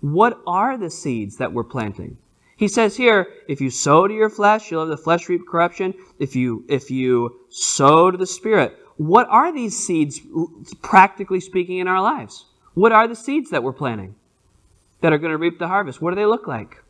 What 0.01 0.41
are 0.45 0.77
the 0.77 0.91
seeds 0.91 1.37
that 1.37 1.53
we're 1.53 1.63
planting? 1.65 2.19
He 2.57 2.67
says 2.67 2.97
here, 2.97 3.29
if 3.47 3.61
you 3.61 3.71
sow 3.71 4.09
to 4.09 4.15
your 4.15 4.31
flesh, 4.31 4.71
you'll 4.71 4.81
have 4.81 4.89
the 4.89 4.97
flesh 4.97 5.29
reap 5.29 5.47
corruption. 5.47 5.95
If 6.19 6.35
you, 6.35 6.65
if 6.69 6.91
you 6.91 7.41
sow 7.49 8.11
to 8.11 8.19
the 8.19 8.27
Spirit, 8.27 8.77
what 8.97 9.29
are 9.29 9.53
these 9.53 9.79
seeds, 9.79 10.21
practically 10.83 11.41
speaking, 11.41 11.79
in 11.79 11.89
our 11.89 12.03
lives? 12.03 12.47
What 12.75 12.93
are 12.93 13.07
the 13.07 13.17
seeds 13.17 13.51
that 13.51 13.63
we're 13.63 13.73
planting 13.73 14.17
that 15.05 15.13
are 15.13 15.19
going 15.19 15.33
to 15.33 15.37
reap 15.37 15.59
the 15.59 15.69
harvest? 15.69 16.01
What 16.01 16.13
do 16.13 16.17
they 16.17 16.25
look 16.25 16.47
like? 16.47 16.83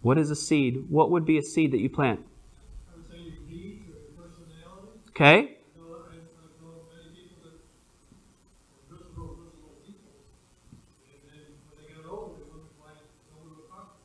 What 0.00 0.18
is 0.18 0.30
a 0.30 0.36
seed? 0.36 0.84
What 0.88 1.10
would 1.10 1.26
be 1.26 1.36
a 1.36 1.42
seed 1.42 1.72
that 1.72 1.80
you 1.80 1.90
plant? 1.90 2.20
Personality. 2.94 3.80
Okay. 5.08 5.56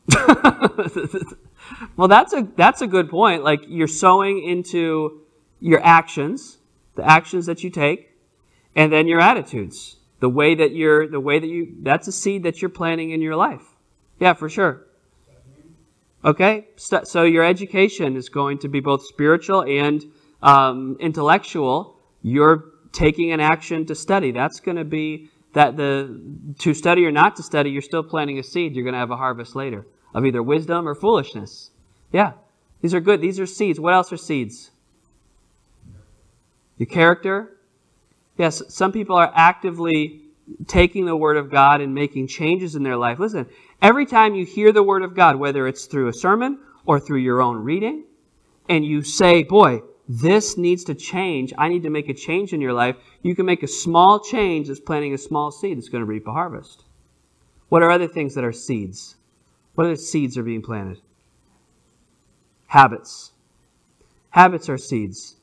well, 1.98 2.08
that's 2.08 2.34
a 2.34 2.48
that's 2.56 2.82
a 2.82 2.88
good 2.88 3.12
point. 3.12 3.44
Like 3.44 3.62
you're 3.68 3.88
sowing 3.88 4.44
into 4.44 5.22
your 5.60 5.86
actions, 5.86 6.58
the 6.96 7.08
actions 7.08 7.46
that 7.46 7.64
you 7.64 7.70
take, 7.70 8.10
and 8.76 8.92
then 8.92 9.08
your 9.08 9.22
attitudes. 9.22 9.98
The 10.22 10.30
way 10.30 10.56
that 10.56 10.72
you're 10.72 11.08
the 11.08 11.20
way 11.20 11.40
that 11.40 11.48
you 11.48 11.76
that's 11.82 12.08
a 12.08 12.12
seed 12.12 12.44
that 12.44 12.62
you're 12.62 12.70
planting 12.70 13.12
in 13.12 13.22
your 13.22 13.36
life. 13.36 13.64
Yeah, 14.20 14.34
for 14.34 14.48
sure. 14.48 14.86
Okay, 16.24 16.68
so 16.78 17.24
your 17.24 17.44
education 17.44 18.16
is 18.16 18.30
going 18.30 18.60
to 18.60 18.68
be 18.68 18.80
both 18.80 19.04
spiritual 19.04 19.64
and 19.64 20.06
um, 20.44 20.96
intellectual. 21.00 21.98
You're 22.22 22.66
taking 22.92 23.32
an 23.32 23.40
action 23.40 23.88
to 23.88 23.96
study. 23.96 24.32
That's 24.32 24.60
going 24.60 24.78
to 24.78 24.86
be 24.86 25.32
that 25.54 25.76
the 25.76 26.22
to 26.60 26.76
study 26.76 27.04
or 27.06 27.12
not 27.12 27.36
to 27.38 27.44
study. 27.44 27.72
You're 27.72 27.82
still 27.82 28.04
planting 28.04 28.38
a 28.38 28.44
seed. 28.44 28.76
You're 28.76 28.84
going 28.84 28.94
to 28.94 29.00
have 29.00 29.10
a 29.10 29.18
harvest 29.18 29.56
later 29.56 29.88
of 30.14 30.24
either 30.24 30.44
wisdom 30.44 30.88
or 30.88 30.94
foolishness. 30.94 31.72
Yeah, 32.12 32.34
these 32.82 32.94
are 32.94 33.00
good. 33.02 33.22
These 33.22 33.40
are 33.40 33.48
seeds. 33.48 33.80
What 33.80 33.96
else 33.96 34.14
are 34.14 34.18
seeds? 34.18 34.70
Your 36.78 36.88
character. 36.88 37.58
Yes, 38.38 38.62
some 38.70 38.92
people 38.92 39.16
are 39.16 39.32
actively 39.36 40.22
taking 40.68 41.06
the 41.06 41.16
Word 41.16 41.38
of 41.38 41.50
God 41.50 41.82
and 41.82 41.94
making 41.94 42.28
changes 42.28 42.76
in 42.76 42.84
their 42.84 42.98
life. 42.98 43.20
Listen, 43.20 43.48
Every 43.82 44.06
time 44.06 44.36
you 44.36 44.46
hear 44.46 44.72
the 44.72 44.84
Word 44.84 45.02
of 45.02 45.16
God, 45.16 45.38
whether 45.38 45.68
it's 45.68 45.86
through 45.86 46.08
a 46.08 46.14
sermon 46.14 46.60
or 46.86 47.00
through 47.00 47.20
your 47.20 47.42
own 47.42 47.58
reading, 47.58 48.04
and 48.70 48.86
you 48.86 49.02
say, 49.02 49.42
Boy, 49.42 49.82
this 50.08 50.56
needs 50.56 50.84
to 50.84 50.94
change, 50.94 51.52
I 51.58 51.68
need 51.68 51.84
to 51.84 51.90
make 51.90 52.08
a 52.08 52.14
change 52.14 52.54
in 52.54 52.62
your 52.62 52.74
life, 52.74 52.96
you 53.24 53.34
can 53.34 53.48
make 53.48 53.64
a 53.64 53.68
small 53.68 54.20
change 54.20 54.68
that's 54.68 54.80
planting 54.80 55.16
a 55.16 55.18
small 55.18 55.50
seed 55.50 55.78
that's 55.78 55.90
going 55.90 56.02
to 56.02 56.06
reap 56.06 56.28
a 56.28 56.32
harvest. 56.32 56.84
What 57.70 57.82
are 57.82 57.90
other 57.90 58.08
things 58.08 58.36
that 58.36 58.44
are 58.44 58.52
seeds? 58.52 59.16
What 59.74 59.86
other 59.86 59.96
seeds 59.96 60.38
are 60.38 60.44
being 60.44 60.62
planted? 60.62 61.02
Habits. 62.68 63.32
Habits 64.30 64.70
are 64.70 64.78
seeds. 64.78 65.38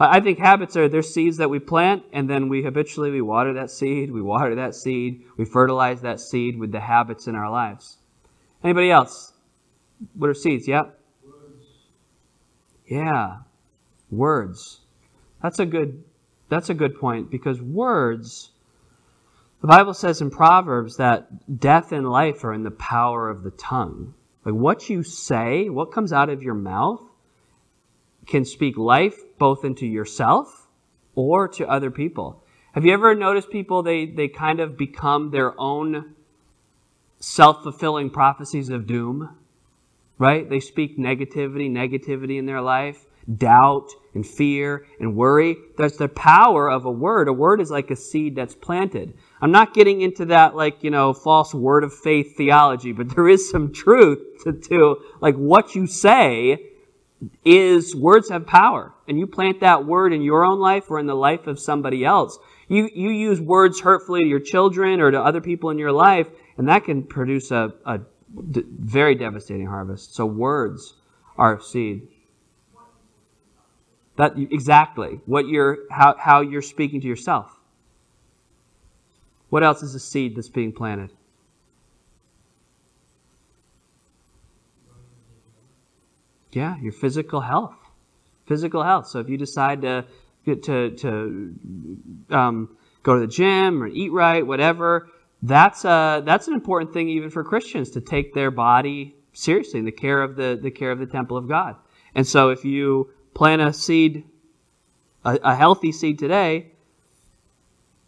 I 0.00 0.20
think 0.20 0.38
habits 0.38 0.78
are 0.78 0.88
they're 0.88 1.02
seeds 1.02 1.36
that 1.36 1.50
we 1.50 1.58
plant 1.58 2.04
and 2.12 2.28
then 2.28 2.48
we 2.48 2.62
habitually 2.62 3.10
we 3.10 3.20
water 3.20 3.52
that 3.52 3.70
seed, 3.70 4.10
we 4.10 4.22
water 4.22 4.54
that 4.54 4.74
seed, 4.74 5.24
we 5.36 5.44
fertilize 5.44 6.00
that 6.00 6.20
seed 6.20 6.58
with 6.58 6.72
the 6.72 6.80
habits 6.80 7.26
in 7.26 7.34
our 7.34 7.50
lives. 7.50 7.98
Anybody 8.64 8.90
else? 8.90 9.34
What 10.14 10.30
are 10.30 10.34
seeds? 10.34 10.66
Yeah. 10.66 10.84
Words. 11.22 11.66
Yeah. 12.86 13.36
Words. 14.10 14.80
That's 15.42 15.58
a 15.58 15.66
good 15.66 16.02
that's 16.48 16.70
a 16.70 16.74
good 16.74 16.98
point 16.98 17.30
because 17.30 17.60
words 17.60 18.50
the 19.60 19.66
Bible 19.66 19.92
says 19.92 20.22
in 20.22 20.30
Proverbs 20.30 20.96
that 20.96 21.60
death 21.60 21.92
and 21.92 22.08
life 22.08 22.42
are 22.44 22.54
in 22.54 22.62
the 22.62 22.70
power 22.70 23.28
of 23.28 23.42
the 23.42 23.50
tongue. 23.50 24.14
Like 24.46 24.54
what 24.54 24.88
you 24.88 25.02
say, 25.02 25.68
what 25.68 25.92
comes 25.92 26.14
out 26.14 26.30
of 26.30 26.42
your 26.42 26.54
mouth 26.54 27.02
can 28.30 28.44
speak 28.44 28.78
life 28.78 29.16
both 29.38 29.64
into 29.64 29.86
yourself 29.86 30.68
or 31.14 31.48
to 31.48 31.68
other 31.68 31.90
people. 31.90 32.42
Have 32.72 32.84
you 32.84 32.92
ever 32.92 33.14
noticed 33.14 33.50
people, 33.50 33.82
they, 33.82 34.06
they 34.06 34.28
kind 34.28 34.60
of 34.60 34.78
become 34.78 35.30
their 35.30 35.58
own 35.60 36.14
self 37.18 37.62
fulfilling 37.62 38.10
prophecies 38.10 38.70
of 38.70 38.86
doom? 38.86 39.36
Right? 40.18 40.48
They 40.48 40.60
speak 40.60 40.98
negativity, 40.98 41.70
negativity 41.70 42.38
in 42.38 42.46
their 42.46 42.60
life, 42.60 43.06
doubt 43.36 43.88
and 44.14 44.26
fear 44.26 44.86
and 45.00 45.16
worry. 45.16 45.56
That's 45.76 45.96
the 45.96 46.08
power 46.08 46.70
of 46.70 46.84
a 46.84 46.90
word. 46.90 47.28
A 47.28 47.32
word 47.32 47.60
is 47.60 47.70
like 47.70 47.90
a 47.90 47.96
seed 47.96 48.36
that's 48.36 48.54
planted. 48.54 49.14
I'm 49.40 49.50
not 49.50 49.74
getting 49.74 50.02
into 50.02 50.26
that 50.26 50.54
like, 50.54 50.84
you 50.84 50.90
know, 50.90 51.12
false 51.12 51.54
word 51.54 51.84
of 51.84 51.94
faith 51.94 52.36
theology, 52.36 52.92
but 52.92 53.14
there 53.14 53.28
is 53.28 53.50
some 53.50 53.72
truth 53.72 54.18
to, 54.44 54.52
to 54.52 54.96
like 55.20 55.36
what 55.36 55.74
you 55.74 55.86
say 55.86 56.69
is 57.44 57.94
words 57.94 58.30
have 58.30 58.46
power. 58.46 58.92
And 59.08 59.18
you 59.18 59.26
plant 59.26 59.60
that 59.60 59.84
word 59.84 60.12
in 60.12 60.22
your 60.22 60.44
own 60.44 60.58
life 60.58 60.90
or 60.90 60.98
in 60.98 61.06
the 61.06 61.14
life 61.14 61.46
of 61.46 61.58
somebody 61.58 62.04
else. 62.04 62.38
You, 62.68 62.88
you 62.94 63.10
use 63.10 63.40
words 63.40 63.80
hurtfully 63.80 64.20
to 64.20 64.26
your 64.26 64.40
children 64.40 65.00
or 65.00 65.10
to 65.10 65.20
other 65.20 65.40
people 65.40 65.70
in 65.70 65.78
your 65.78 65.92
life, 65.92 66.28
and 66.56 66.68
that 66.68 66.84
can 66.84 67.02
produce 67.02 67.50
a, 67.50 67.74
a 67.84 68.00
d- 68.50 68.64
very 68.66 69.14
devastating 69.14 69.66
harvest. 69.66 70.14
So 70.14 70.24
words 70.24 70.94
are 71.36 71.60
seed. 71.60 72.06
That 74.16 74.34
exactly 74.36 75.20
what 75.26 75.48
you're 75.48 75.78
how, 75.90 76.14
how 76.18 76.42
you're 76.42 76.62
speaking 76.62 77.00
to 77.00 77.06
yourself. 77.06 77.58
What 79.48 79.64
else 79.64 79.82
is 79.82 79.94
a 79.94 80.00
seed 80.00 80.36
that's 80.36 80.48
being 80.48 80.72
planted? 80.72 81.10
Yeah, 86.52 86.78
your 86.80 86.92
physical 86.92 87.40
health. 87.40 87.74
Physical 88.46 88.82
health. 88.82 89.06
So 89.06 89.20
if 89.20 89.28
you 89.28 89.36
decide 89.36 89.82
to 89.82 90.04
get 90.44 90.64
to 90.64 90.90
to 90.96 91.54
um, 92.30 92.76
go 93.02 93.14
to 93.14 93.20
the 93.20 93.26
gym 93.26 93.82
or 93.82 93.86
eat 93.86 94.10
right, 94.12 94.46
whatever, 94.46 95.08
that's 95.42 95.84
a, 95.84 96.22
that's 96.24 96.48
an 96.48 96.54
important 96.54 96.92
thing 96.92 97.08
even 97.08 97.30
for 97.30 97.44
Christians 97.44 97.90
to 97.90 98.00
take 98.00 98.34
their 98.34 98.50
body 98.50 99.14
seriously 99.32 99.78
in 99.78 99.84
the 99.84 99.92
care 99.92 100.22
of 100.22 100.36
the, 100.36 100.58
the 100.60 100.70
care 100.70 100.90
of 100.90 100.98
the 100.98 101.06
temple 101.06 101.36
of 101.36 101.48
God. 101.48 101.76
And 102.14 102.26
so 102.26 102.50
if 102.50 102.64
you 102.64 103.10
plant 103.34 103.62
a 103.62 103.72
seed, 103.72 104.24
a, 105.24 105.38
a 105.42 105.54
healthy 105.54 105.92
seed 105.92 106.18
today, 106.18 106.72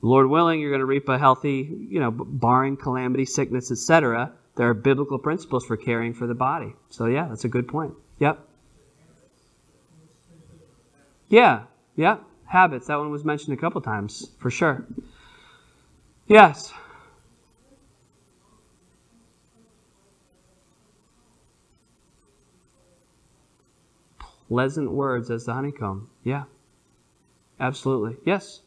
Lord 0.02 0.28
willing, 0.28 0.60
you're 0.60 0.70
going 0.70 0.80
to 0.80 0.86
reap 0.86 1.08
a 1.08 1.18
healthy, 1.18 1.86
you 1.88 2.00
know, 2.00 2.10
barring 2.10 2.76
calamity, 2.76 3.24
sickness, 3.24 3.70
etc. 3.70 4.32
There 4.56 4.68
are 4.68 4.74
biblical 4.74 5.18
principles 5.18 5.64
for 5.64 5.76
caring 5.76 6.12
for 6.12 6.26
the 6.26 6.34
body. 6.34 6.74
So 6.90 7.06
yeah, 7.06 7.28
that's 7.28 7.44
a 7.44 7.48
good 7.48 7.68
point. 7.68 7.94
Yep. 8.22 8.38
Yeah, 11.28 11.64
yeah. 11.96 12.18
Habits. 12.44 12.86
That 12.86 12.98
one 13.00 13.10
was 13.10 13.24
mentioned 13.24 13.58
a 13.58 13.60
couple 13.60 13.80
times, 13.80 14.30
for 14.38 14.48
sure. 14.48 14.86
Yes. 16.28 16.72
Pleasant 24.46 24.92
words 24.92 25.28
as 25.28 25.46
the 25.46 25.54
honeycomb. 25.54 26.08
Yeah. 26.22 26.44
Absolutely. 27.58 28.18
Yes. 28.24 28.60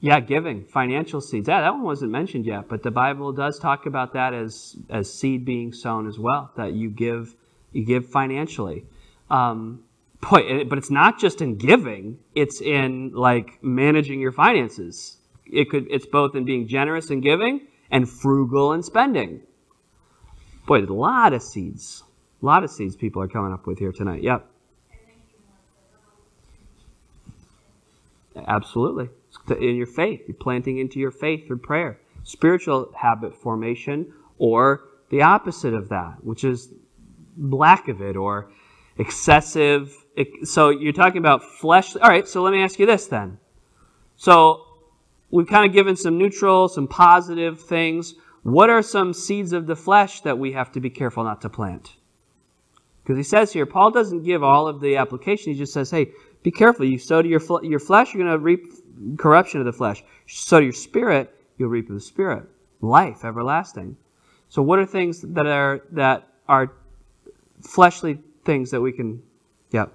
Yeah, 0.00 0.20
giving 0.20 0.64
financial 0.64 1.20
seeds. 1.20 1.48
Yeah, 1.48 1.60
that 1.60 1.72
one 1.72 1.82
wasn't 1.82 2.12
mentioned 2.12 2.46
yet, 2.46 2.68
but 2.68 2.84
the 2.84 2.90
Bible 2.90 3.32
does 3.32 3.58
talk 3.58 3.86
about 3.86 4.12
that 4.12 4.32
as 4.32 4.76
as 4.88 5.12
seed 5.12 5.44
being 5.44 5.72
sown 5.72 6.06
as 6.06 6.18
well. 6.18 6.52
That 6.56 6.72
you 6.72 6.88
give 6.88 7.34
you 7.72 7.84
give 7.84 8.08
financially. 8.08 8.84
Um, 9.28 9.82
boy, 10.20 10.64
but 10.64 10.78
it's 10.78 10.90
not 10.90 11.18
just 11.18 11.40
in 11.40 11.56
giving; 11.56 12.18
it's 12.36 12.60
in 12.60 13.10
like 13.12 13.58
managing 13.62 14.20
your 14.20 14.30
finances. 14.30 15.16
It 15.44 15.68
could 15.68 15.88
it's 15.90 16.06
both 16.06 16.36
in 16.36 16.44
being 16.44 16.68
generous 16.68 17.10
and 17.10 17.20
giving 17.20 17.62
and 17.90 18.08
frugal 18.08 18.72
and 18.72 18.84
spending. 18.84 19.42
Boy, 20.66 20.82
a 20.82 20.92
lot 20.92 21.32
of 21.32 21.42
seeds, 21.42 22.04
a 22.40 22.46
lot 22.46 22.62
of 22.62 22.70
seeds 22.70 22.94
people 22.94 23.20
are 23.20 23.28
coming 23.28 23.52
up 23.52 23.66
with 23.66 23.80
here 23.80 23.90
tonight. 23.90 24.22
Yep. 24.22 24.46
Absolutely 28.46 29.08
in 29.50 29.76
your 29.76 29.86
faith. 29.86 30.22
You're 30.26 30.36
planting 30.36 30.78
into 30.78 30.98
your 30.98 31.10
faith 31.10 31.46
through 31.46 31.58
prayer. 31.58 32.00
Spiritual 32.22 32.92
habit 32.96 33.34
formation, 33.34 34.12
or 34.38 34.84
the 35.10 35.22
opposite 35.22 35.74
of 35.74 35.88
that, 35.88 36.22
which 36.22 36.44
is 36.44 36.72
lack 37.38 37.88
of 37.88 38.02
it 38.02 38.16
or 38.16 38.50
excessive. 38.98 39.94
So 40.44 40.70
you're 40.70 40.92
talking 40.92 41.18
about 41.18 41.42
flesh. 41.42 41.96
All 41.96 42.08
right, 42.08 42.26
so 42.26 42.42
let 42.42 42.52
me 42.52 42.62
ask 42.62 42.78
you 42.78 42.86
this 42.86 43.06
then. 43.06 43.38
So 44.16 44.64
we've 45.30 45.46
kind 45.46 45.66
of 45.66 45.72
given 45.72 45.96
some 45.96 46.18
neutral, 46.18 46.68
some 46.68 46.88
positive 46.88 47.60
things. 47.60 48.14
What 48.42 48.70
are 48.70 48.82
some 48.82 49.12
seeds 49.12 49.52
of 49.52 49.66
the 49.66 49.76
flesh 49.76 50.20
that 50.22 50.38
we 50.38 50.52
have 50.52 50.72
to 50.72 50.80
be 50.80 50.90
careful 50.90 51.24
not 51.24 51.40
to 51.42 51.48
plant? 51.48 51.94
Because 53.02 53.16
he 53.16 53.22
says 53.22 53.52
here, 53.52 53.64
Paul 53.64 53.90
doesn't 53.90 54.24
give 54.24 54.42
all 54.42 54.68
of 54.68 54.80
the 54.80 54.96
application. 54.96 55.52
He 55.52 55.58
just 55.58 55.72
says, 55.72 55.90
hey, 55.90 56.10
be 56.48 56.52
careful. 56.52 56.86
You 56.86 56.96
sow 56.96 57.20
to 57.20 57.28
your, 57.28 57.40
fl- 57.40 57.62
your 57.62 57.78
flesh, 57.78 58.14
you're 58.14 58.24
going 58.24 58.32
to 58.32 58.42
reap 58.42 58.72
corruption 59.18 59.60
of 59.60 59.66
the 59.66 59.72
flesh. 59.72 60.02
So 60.26 60.56
your 60.56 60.72
spirit, 60.72 61.30
you'll 61.58 61.68
reap 61.68 61.90
of 61.90 61.94
the 61.94 62.00
spirit. 62.00 62.48
Life 62.80 63.22
everlasting. 63.22 63.98
So 64.48 64.62
what 64.62 64.78
are 64.78 64.86
things 64.86 65.20
that 65.20 65.46
are 65.46 65.82
that 65.92 66.26
are 66.48 66.72
fleshly 67.60 68.18
things 68.46 68.70
that 68.70 68.80
we 68.80 68.92
can 68.92 69.22
yep. 69.72 69.92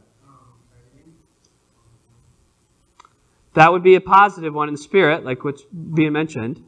That 3.56 3.72
would 3.72 3.82
be 3.82 3.96
a 3.96 4.02
positive 4.02 4.54
one 4.54 4.70
in 4.70 4.78
spirit, 4.78 5.26
like 5.26 5.44
what's 5.44 5.64
being 5.64 6.12
mentioned. 6.12 6.64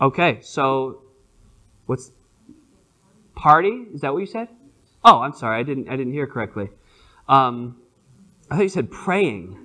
Okay, 0.00 0.38
so 0.40 1.02
what's 1.84 2.12
party? 3.40 3.86
Is 3.94 4.02
that 4.02 4.12
what 4.12 4.20
you 4.20 4.26
said? 4.26 4.48
Oh, 5.02 5.20
I'm 5.20 5.32
sorry. 5.32 5.58
I 5.58 5.62
didn't. 5.62 5.88
I 5.88 5.96
didn't 5.96 6.12
hear 6.12 6.26
correctly. 6.26 6.68
Um, 7.28 7.80
I 8.50 8.56
thought 8.56 8.62
you 8.62 8.68
said 8.68 8.90
praying. 8.90 9.56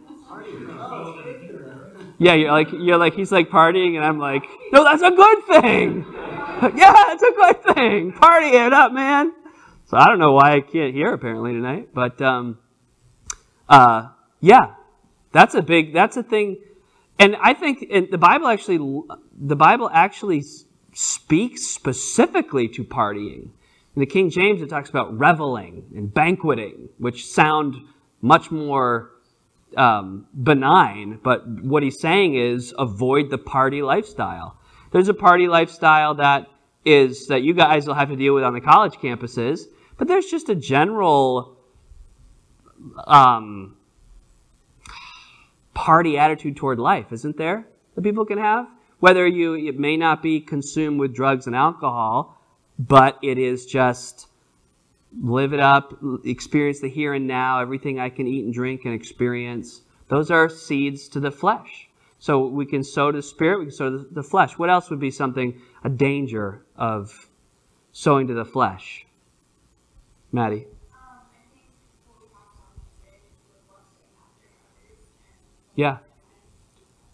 Yeah, 2.18 2.34
you're 2.36 2.52
like 2.52 2.72
you're 2.72 2.98
like 2.98 3.14
he's 3.16 3.32
like 3.32 3.50
partying, 3.50 3.96
and 3.96 4.06
I'm 4.06 4.18
like, 4.18 4.44
no, 4.72 4.84
that's 4.84 5.02
a 5.02 5.12
good 5.12 5.44
thing. 5.62 6.06
yeah, 6.78 7.14
it's 7.14 7.24
a 7.24 7.32
good 7.32 7.76
thing. 7.76 8.14
Party 8.14 8.48
it 8.48 8.72
up, 8.72 8.94
man. 8.94 9.34
So 9.86 9.98
I 9.98 10.08
don't 10.08 10.20
know 10.20 10.32
why 10.32 10.54
I 10.54 10.62
can't 10.62 10.94
hear 10.94 11.14
apparently 11.14 11.52
tonight, 11.52 11.90
but 11.94 12.22
um, 12.22 12.58
uh, 13.68 14.10
yeah, 14.40 14.76
that's 15.34 15.54
a 15.54 15.62
big 15.62 15.94
that's 15.94 16.16
a 16.16 16.24
thing, 16.24 16.62
and 17.20 17.36
I 17.36 17.54
think 17.54 18.12
the 18.12 18.18
Bible 18.18 18.48
actually 18.48 18.78
the 19.38 19.56
Bible 19.58 19.90
actually 19.94 20.46
speaks 20.94 21.64
specifically 21.64 22.70
to 22.70 22.86
partying. 22.86 23.50
In 23.96 24.02
the 24.02 24.06
King 24.06 24.30
James, 24.30 24.62
it 24.62 24.70
talks 24.70 24.90
about 24.90 25.18
reveling 25.18 25.86
and 25.96 26.14
banqueting, 26.14 26.90
which 26.98 27.28
sound 27.28 27.76
much 28.22 28.52
more 28.52 29.12
um, 29.78 30.28
benign, 30.44 31.20
but 31.24 31.48
what 31.48 31.84
he's 31.84 32.00
saying 32.00 32.36
is 32.36 32.74
avoid 32.78 33.30
the 33.30 33.38
party 33.38 33.82
lifestyle. 33.82 34.58
There's 34.92 35.08
a 35.08 35.14
party 35.14 35.48
lifestyle 35.48 36.16
that 36.16 36.48
is 36.84 37.28
that 37.28 37.42
you 37.42 37.54
guys 37.54 37.88
will 37.88 37.96
have 37.96 38.10
to 38.10 38.16
deal 38.16 38.34
with 38.34 38.44
on 38.44 38.54
the 38.54 38.62
college 38.62 38.94
campuses, 38.96 39.62
but 39.98 40.08
there's 40.08 40.26
just 40.28 40.50
a 40.50 40.56
general 40.56 41.58
um, 43.08 43.78
party 45.74 46.18
attitude 46.18 46.58
toward 46.58 46.80
life, 46.80 47.12
isn't 47.12 47.38
there? 47.38 47.68
That 47.96 48.02
people 48.02 48.26
can 48.26 48.38
have. 48.38 48.68
Whether 49.00 49.28
you 49.28 49.56
it 49.56 49.80
may 49.80 49.98
not 49.98 50.22
be 50.22 50.40
consumed 50.40 51.00
with 51.00 51.14
drugs 51.14 51.48
and 51.48 51.56
alcohol, 51.56 52.35
but 52.78 53.18
it 53.22 53.38
is 53.38 53.66
just 53.66 54.28
live 55.22 55.54
it 55.54 55.60
up, 55.60 55.98
experience 56.26 56.82
the 56.82 56.90
here 56.90 57.14
and 57.14 57.28
now, 57.28 57.60
everything 57.60 58.00
I 58.00 58.10
can 58.10 58.28
eat 58.28 58.44
and 58.44 58.54
drink 58.54 58.86
and 58.86 58.94
experience. 58.94 59.82
Those 60.10 60.30
are 60.30 60.50
seeds 60.50 61.08
to 61.10 61.20
the 61.20 61.32
flesh. 61.32 61.90
So 62.20 62.48
we 62.48 62.66
can 62.66 62.84
sow 62.84 63.12
the 63.12 63.22
spirit, 63.22 63.60
we 63.60 63.66
can 63.66 63.74
sow 63.74 63.98
the 63.98 64.24
flesh. 64.24 64.58
What 64.58 64.70
else 64.70 64.90
would 64.90 65.00
be 65.00 65.12
something, 65.12 65.62
a 65.84 65.90
danger 65.90 66.66
of 66.76 67.30
sowing 67.92 68.28
to 68.28 68.34
the 68.34 68.46
flesh? 68.46 69.06
Maddie. 70.32 70.66
Yeah. 75.76 75.98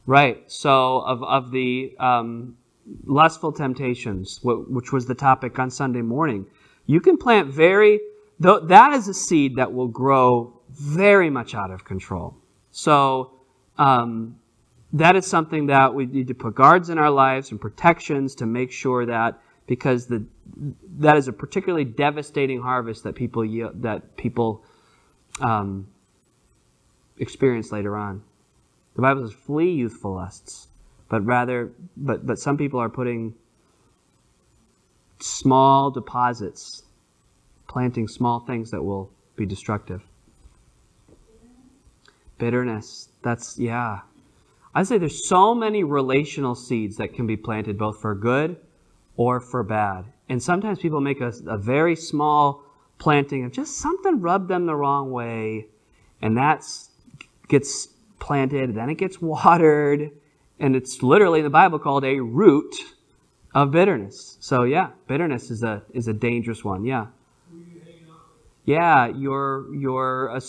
Right. 0.06 0.50
So 0.52 1.00
of 1.00 1.24
of 1.24 1.52
the 1.52 1.96
um, 2.00 2.58
lustful 3.06 3.52
temptations, 3.52 4.40
which 4.44 4.92
was 4.92 5.06
the 5.06 5.16
topic 5.16 5.60
on 5.60 5.70
Sunday 5.70 6.02
morning, 6.02 6.46
you 6.86 7.00
can 7.00 7.18
plant 7.18 7.48
very, 7.48 8.00
that 8.40 8.94
is 8.94 9.08
a 9.08 9.14
seed 9.14 9.56
that 9.56 9.72
will 9.74 9.88
grow 9.88 10.60
very 10.70 11.30
much 11.30 11.54
out 11.54 11.72
of 11.72 11.86
control. 11.86 12.36
So, 12.72 13.34
um, 13.78 14.38
that 14.94 15.16
is 15.16 15.26
something 15.26 15.68
that 15.68 15.94
we 15.94 16.06
need 16.06 16.28
to 16.28 16.34
put 16.34 16.56
guards 16.56 16.90
in 16.90 16.98
our 16.98 17.10
lives 17.10 17.52
and 17.52 17.62
protections 17.62 18.36
to 18.36 18.46
make 18.46 18.72
sure 18.72 19.06
that 19.06 19.40
because 19.68 20.08
the 20.08 20.26
that 21.00 21.16
is 21.16 21.30
a 21.30 21.34
particularly 21.34 21.86
devastating 21.86 22.62
harvest 22.62 23.04
that 23.04 23.16
people 23.16 23.44
that 23.76 24.18
people 24.18 24.64
um, 25.40 25.88
experience 27.18 27.72
later 27.72 27.96
on. 27.96 28.22
The 28.96 29.02
Bible 29.02 29.26
says, 29.26 29.38
"Flee 29.38 29.72
youthful 29.72 30.16
lusts," 30.16 30.68
but 31.12 31.26
rather, 31.26 31.74
but 31.98 32.26
but 32.26 32.40
some 32.40 32.58
people 32.58 32.80
are 32.80 32.88
putting 32.88 33.36
small 35.20 35.92
deposits, 35.92 36.84
planting 37.68 38.08
small 38.08 38.40
things 38.40 38.72
that 38.72 38.82
will 38.82 39.12
be 39.36 39.46
destructive. 39.46 40.02
Bitterness. 42.38 43.10
That's, 43.24 43.60
yeah. 43.60 44.00
I 44.74 44.84
say 44.84 44.98
there's 44.98 45.28
so 45.28 45.54
many 45.54 45.84
relational 45.84 46.56
seeds 46.56 46.96
that 46.96 47.14
can 47.14 47.28
be 47.28 47.36
planted 47.36 47.78
both 47.78 48.00
for 48.00 48.16
good 48.16 48.56
or 49.18 49.42
for 49.42 49.64
bad. 49.64 50.06
And 50.30 50.42
sometimes 50.42 50.80
people 50.80 51.02
make 51.02 51.20
a, 51.20 51.34
a 51.46 51.58
very 51.58 51.98
small 51.98 52.64
planting 53.00 53.44
of 53.44 53.52
just 53.52 53.80
something 53.80 54.22
rubbed 54.22 54.48
them 54.48 54.66
the 54.66 54.76
wrong 54.76 55.12
way, 55.12 55.68
and 56.22 56.38
that 56.38 56.64
gets 57.50 57.90
planted, 58.20 58.76
then 58.76 58.90
it 58.90 58.96
gets 58.96 59.22
watered, 59.22 60.12
and 60.62 60.76
it's 60.76 61.02
literally 61.02 61.42
the 61.42 61.50
Bible 61.50 61.80
called 61.80 62.06
a 62.06 62.20
root 62.20 62.76
of 63.54 63.72
bitterness. 63.72 64.38
So 64.40 64.64
yeah, 64.64 64.92
bitterness 65.08 65.50
is 65.50 65.64
a 65.64 65.82
is 65.92 66.08
a 66.08 66.14
dangerous 66.14 66.64
one. 66.64 66.86
Yeah. 66.86 67.08
Yeah, 68.64 69.08
your 69.08 69.74
your 69.74 70.40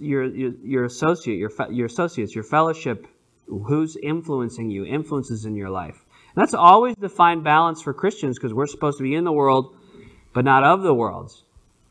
your, 0.00 0.24
your 0.24 0.52
your 0.64 0.84
associate, 0.84 1.38
your 1.38 1.50
your 1.70 1.86
associates, 1.86 2.34
your 2.34 2.44
fellowship, 2.44 3.06
who's 3.46 3.96
influencing 3.96 4.70
you, 4.70 4.84
influences 4.84 5.44
in 5.44 5.54
your 5.54 5.70
life. 5.70 6.04
And 6.34 6.42
that's 6.42 6.52
always 6.52 6.96
the 6.98 7.08
fine 7.08 7.42
balance 7.42 7.80
for 7.80 7.94
Christians 7.94 8.38
because 8.38 8.52
we're 8.52 8.66
supposed 8.66 8.98
to 8.98 9.04
be 9.04 9.14
in 9.14 9.22
the 9.24 9.32
world, 9.32 9.76
but 10.32 10.44
not 10.44 10.64
of 10.64 10.82
the 10.82 10.92
world. 10.92 11.32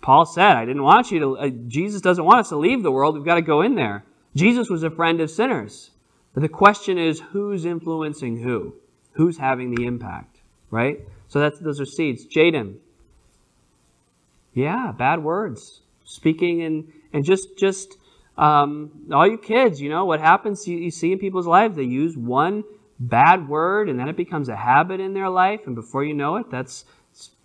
Paul 0.02 0.26
said, 0.26 0.58
"I 0.58 0.66
didn't 0.66 0.84
want 0.84 1.12
you 1.12 1.20
to." 1.20 1.38
Uh, 1.38 1.50
Jesus 1.68 2.02
doesn't 2.02 2.26
want 2.26 2.40
us 2.40 2.50
to 2.50 2.58
leave 2.58 2.84
the 2.84 2.92
world. 2.92 3.16
We've 3.16 3.26
got 3.26 3.36
to 3.36 3.42
go 3.42 3.62
in 3.62 3.76
there. 3.76 4.04
Jesus 4.36 4.70
was 4.70 4.84
a 4.84 4.92
friend 4.92 5.22
of 5.22 5.32
sinners. 5.32 5.92
But 6.34 6.42
the 6.42 6.50
question 6.50 6.98
is, 6.98 7.22
who's 7.32 7.66
influencing 7.66 8.42
who? 8.42 8.76
Who's 9.14 9.38
having 9.38 9.74
the 9.74 9.86
impact? 9.86 10.40
right? 10.72 11.00
So 11.28 11.40
that's 11.40 11.60
those 11.60 11.80
are 11.80 11.86
seeds. 11.86 12.26
Jaden. 12.26 12.78
Yeah, 14.54 14.92
bad 14.92 15.24
words. 15.24 15.82
Speaking 16.04 16.64
and 16.64 16.92
and 17.14 17.24
just 17.24 17.58
just 17.58 17.98
um, 18.38 18.92
all 19.12 19.28
you 19.28 19.38
kids, 19.38 19.82
you 19.82 19.90
know 19.90 20.06
what 20.06 20.20
happens? 20.20 20.68
You, 20.68 20.78
you 20.78 20.92
see 20.92 21.12
in 21.12 21.20
people's 21.20 21.48
lives, 21.48 21.76
they 21.76 21.84
use 21.84 22.18
one 22.18 22.64
bad 23.00 23.48
word, 23.48 23.90
and 23.90 24.00
then 24.00 24.10
it 24.10 24.18
becomes 24.18 24.50
a 24.50 24.56
habit 24.56 25.00
in 25.00 25.14
their 25.14 25.30
life, 25.30 25.62
and 25.66 25.76
before 25.76 26.04
you 26.04 26.14
know 26.14 26.38
it, 26.38 26.50
that's 26.50 26.86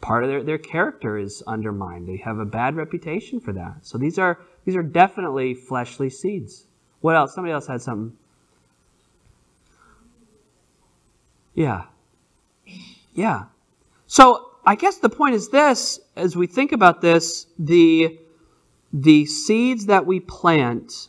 part 0.01 0.23
of 0.25 0.31
their, 0.31 0.43
their 0.43 0.59
character 0.59 1.17
is 1.17 1.43
undermined. 1.47 2.09
They 2.09 2.19
have 2.19 2.39
a 2.39 2.45
bad 2.45 2.77
reputation 2.77 3.41
for 3.41 3.53
that. 3.53 3.79
So 3.83 3.99
these 3.99 4.19
are 4.19 4.41
these 4.65 4.77
are 4.77 4.83
definitely 4.83 5.55
fleshly 5.55 6.11
seeds. 6.11 6.67
What 7.01 7.17
else? 7.17 7.35
Somebody 7.35 7.53
else 7.53 7.67
had 7.67 7.83
something. 7.83 8.17
Yeah. 11.55 11.85
Yeah. 13.15 13.45
So 14.07 14.51
I 14.67 14.75
guess 14.75 14.99
the 14.99 15.09
point 15.09 15.35
is 15.35 15.49
this: 15.49 16.01
as 16.17 16.37
we 16.37 16.47
think 16.47 16.73
about 16.73 17.01
this, 17.01 17.47
the 17.59 18.19
the 18.93 19.27
seeds 19.27 19.87
that 19.87 20.07
we 20.07 20.21
plant 20.21 21.09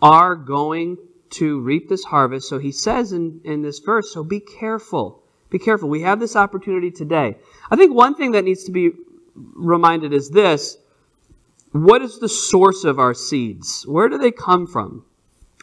are 0.00 0.34
going 0.34 0.96
to 1.30 1.60
reap 1.60 1.88
this 1.88 2.04
harvest. 2.04 2.48
So 2.48 2.58
he 2.58 2.72
says 2.72 3.12
in, 3.12 3.40
in 3.44 3.62
this 3.62 3.80
verse, 3.80 4.12
so 4.12 4.24
be 4.24 4.40
careful. 4.40 5.22
Be 5.50 5.58
careful. 5.58 5.88
We 5.88 6.02
have 6.02 6.20
this 6.20 6.36
opportunity 6.36 6.90
today. 6.90 7.36
I 7.70 7.76
think 7.76 7.94
one 7.94 8.14
thing 8.14 8.32
that 8.32 8.44
needs 8.44 8.64
to 8.64 8.72
be 8.72 8.92
reminded 9.34 10.12
is 10.12 10.30
this 10.30 10.78
what 11.72 12.02
is 12.02 12.18
the 12.18 12.28
source 12.28 12.84
of 12.84 12.98
our 12.98 13.14
seeds? 13.14 13.86
Where 13.86 14.08
do 14.08 14.16
they 14.16 14.30
come 14.30 14.66
from? 14.66 15.04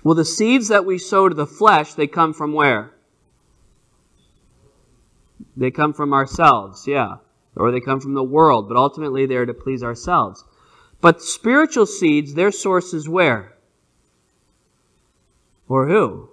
Well, 0.04 0.16
the 0.16 0.26
seeds 0.26 0.68
that 0.68 0.86
we 0.86 1.00
sow 1.00 1.28
to 1.28 1.36
the 1.36 1.48
flesh, 1.48 1.94
they 1.96 2.06
come 2.06 2.34
from 2.34 2.54
where? 2.54 2.95
They 5.58 5.72
come 5.72 5.94
from 5.94 6.14
ourselves, 6.14 6.88
yeah. 6.88 7.18
Or 7.56 7.72
they 7.72 7.80
come 7.80 8.02
from 8.02 8.14
the 8.14 8.24
world, 8.24 8.68
but 8.68 8.78
ultimately 8.78 9.26
they're 9.26 9.46
to 9.46 9.54
please 9.54 9.84
ourselves. 9.84 10.44
But 11.02 11.22
spiritual 11.22 11.86
seeds, 11.86 12.34
their 12.34 12.52
source 12.52 12.94
is 12.94 13.08
where? 13.08 13.54
Or 15.68 15.88
who? 15.88 16.30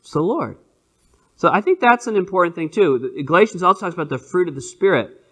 It's 0.00 0.12
the 0.12 0.20
Lord. 0.20 0.56
So 1.36 1.50
I 1.52 1.60
think 1.60 1.80
that's 1.80 2.06
an 2.06 2.16
important 2.16 2.54
thing 2.54 2.70
too. 2.70 3.22
Galatians 3.24 3.62
also 3.62 3.80
talks 3.80 3.94
about 3.94 4.08
the 4.08 4.18
fruit 4.18 4.48
of 4.48 4.54
the 4.54 4.60
Spirit. 4.60 5.22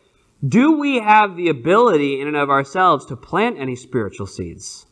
Do 0.47 0.79
we 0.79 1.01
have 1.01 1.37
the 1.37 1.49
ability 1.49 2.21
in 2.21 2.29
and 2.29 2.37
of 2.37 2.51
ourselves 2.51 3.07
to 3.07 3.17
plant 3.17 3.59
any 3.59 3.77
spiritual 3.77 4.27
seeds? 4.27 4.87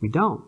We 0.00 0.08
don't. 0.08 0.44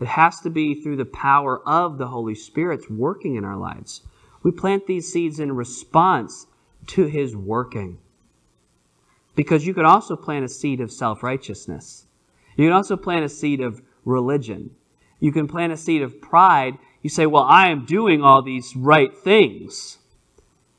It 0.00 0.08
has 0.08 0.40
to 0.40 0.50
be 0.50 0.82
through 0.82 0.96
the 0.96 1.04
power 1.04 1.66
of 1.66 1.96
the 1.96 2.08
Holy 2.08 2.34
Spirit's 2.34 2.90
working 2.90 3.36
in 3.36 3.44
our 3.44 3.56
lives. 3.56 4.02
We 4.44 4.52
plant 4.52 4.86
these 4.86 5.10
seeds 5.10 5.40
in 5.40 5.56
response 5.56 6.46
to 6.88 7.06
His 7.06 7.34
working. 7.34 7.98
Because 9.34 9.66
you 9.66 9.74
could 9.74 9.86
also 9.86 10.14
plant 10.14 10.44
a 10.44 10.48
seed 10.48 10.80
of 10.80 10.92
self 10.92 11.24
righteousness. 11.24 12.06
You 12.56 12.66
can 12.66 12.72
also 12.72 12.96
plant 12.96 13.24
a 13.24 13.28
seed 13.28 13.60
of 13.60 13.82
religion. 14.04 14.70
You 15.18 15.32
can 15.32 15.48
plant 15.48 15.72
a 15.72 15.76
seed 15.76 16.02
of 16.02 16.20
pride. 16.20 16.78
You 17.02 17.10
say, 17.10 17.26
Well, 17.26 17.42
I 17.42 17.70
am 17.70 17.86
doing 17.86 18.22
all 18.22 18.42
these 18.42 18.76
right 18.76 19.16
things. 19.16 19.98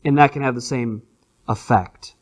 And 0.05 0.17
that 0.19 0.31
can 0.31 0.43
have 0.43 0.55
the 0.55 0.61
same 0.61 1.01
effect. 1.49 2.13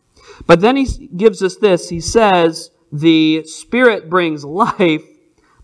But 0.47 0.61
then 0.61 0.77
he 0.77 1.07
gives 1.07 1.43
us 1.43 1.57
this. 1.57 1.89
He 1.89 1.99
says, 1.99 2.71
The 2.91 3.43
Spirit 3.45 4.09
brings 4.09 4.45
life, 4.45 5.03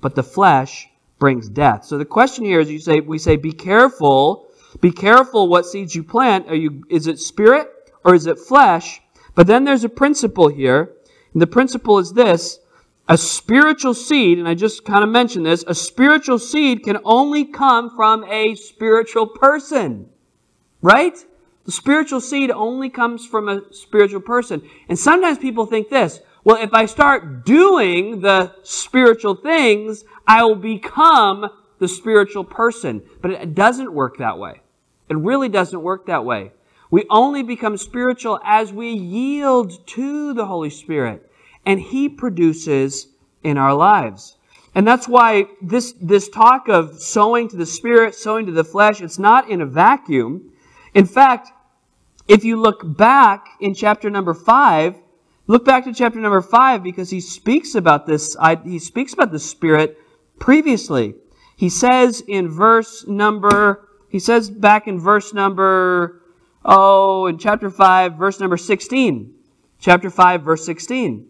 but 0.01 0.15
the 0.15 0.23
flesh 0.23 0.89
brings 1.17 1.47
death. 1.47 1.85
So 1.85 1.97
the 1.97 2.05
question 2.05 2.43
here 2.43 2.59
is 2.59 2.69
you 2.69 2.79
say, 2.79 2.99
we 2.99 3.17
say, 3.17 3.37
Be 3.37 3.53
careful 3.53 4.48
be 4.81 4.91
careful 4.91 5.47
what 5.47 5.65
seeds 5.65 5.95
you 5.95 6.03
plant. 6.03 6.47
Are 6.47 6.55
you, 6.55 6.83
is 6.89 7.07
it 7.07 7.19
spirit 7.19 7.69
or 8.03 8.13
is 8.15 8.27
it 8.27 8.39
flesh? 8.39 9.01
But 9.35 9.47
then 9.47 9.63
there's 9.63 9.83
a 9.83 9.89
principle 9.89 10.47
here. 10.47 10.93
And 11.33 11.41
the 11.41 11.47
principle 11.47 11.99
is 11.99 12.13
this 12.13 12.59
a 13.07 13.17
spiritual 13.17 13.95
seed, 13.95 14.37
and 14.37 14.47
I 14.47 14.53
just 14.53 14.85
kind 14.85 15.03
of 15.03 15.09
mentioned 15.09 15.45
this, 15.45 15.63
a 15.67 15.73
spiritual 15.73 16.37
seed 16.37 16.83
can 16.83 16.99
only 17.03 17.43
come 17.43 17.95
from 17.95 18.23
a 18.25 18.53
spiritual 18.55 19.25
person. 19.25 20.09
Right? 20.81 21.17
The 21.65 21.71
spiritual 21.71 22.21
seed 22.21 22.51
only 22.51 22.89
comes 22.89 23.25
from 23.25 23.49
a 23.49 23.61
spiritual 23.73 24.21
person. 24.21 24.61
And 24.87 24.97
sometimes 24.97 25.39
people 25.39 25.65
think 25.65 25.89
this, 25.89 26.19
well, 26.43 26.61
if 26.61 26.73
I 26.73 26.85
start 26.85 27.45
doing 27.45 28.21
the 28.21 28.53
spiritual 28.63 29.35
things, 29.35 30.05
I 30.27 30.43
will 30.43 30.55
become 30.55 31.49
the 31.79 31.87
spiritual 31.87 32.43
person. 32.43 33.01
But 33.21 33.31
it 33.31 33.55
doesn't 33.55 33.93
work 33.93 34.17
that 34.17 34.37
way. 34.37 34.61
It 35.09 35.17
really 35.17 35.49
doesn't 35.49 35.81
work 35.81 36.05
that 36.05 36.23
way. 36.23 36.51
We 36.91 37.05
only 37.09 37.43
become 37.43 37.77
spiritual 37.77 38.39
as 38.43 38.73
we 38.73 38.89
yield 38.89 39.87
to 39.87 40.33
the 40.33 40.45
Holy 40.45 40.69
Spirit 40.69 41.29
and 41.65 41.79
He 41.79 42.09
produces 42.09 43.07
in 43.43 43.57
our 43.57 43.73
lives. 43.73 44.37
And 44.75 44.87
that's 44.87 45.07
why 45.07 45.47
this, 45.61 45.93
this 45.99 46.29
talk 46.29 46.67
of 46.69 47.01
sowing 47.01 47.47
to 47.49 47.57
the 47.57 47.65
Spirit, 47.65 48.15
sowing 48.15 48.45
to 48.45 48.51
the 48.51 48.63
flesh, 48.63 49.01
it's 49.01 49.19
not 49.19 49.49
in 49.49 49.61
a 49.61 49.65
vacuum. 49.65 50.51
In 50.93 51.05
fact, 51.05 51.51
if 52.27 52.43
you 52.43 52.61
look 52.61 52.81
back 52.97 53.47
in 53.59 53.73
chapter 53.73 54.09
number 54.09 54.33
5, 54.33 54.95
look 55.47 55.65
back 55.65 55.85
to 55.85 55.93
chapter 55.93 56.19
number 56.19 56.41
5 56.41 56.83
because 56.83 57.09
he 57.09 57.19
speaks 57.19 57.73
about 57.73 58.05
this, 58.05 58.37
he 58.63 58.79
speaks 58.79 59.13
about 59.13 59.31
the 59.31 59.39
Spirit 59.39 59.97
previously. 60.39 61.15
He 61.59 61.67
says 61.67 62.23
in 62.25 62.47
verse 62.47 63.05
number, 63.05 63.85
he 64.07 64.17
says 64.17 64.49
back 64.49 64.87
in 64.87 64.97
verse 64.97 65.33
number, 65.33 66.21
oh, 66.63 67.25
in 67.25 67.37
chapter 67.37 67.69
5, 67.69 68.13
verse 68.13 68.39
number 68.39 68.55
16. 68.55 69.33
Chapter 69.77 70.09
5, 70.09 70.41
verse 70.41 70.65
16. 70.65 71.27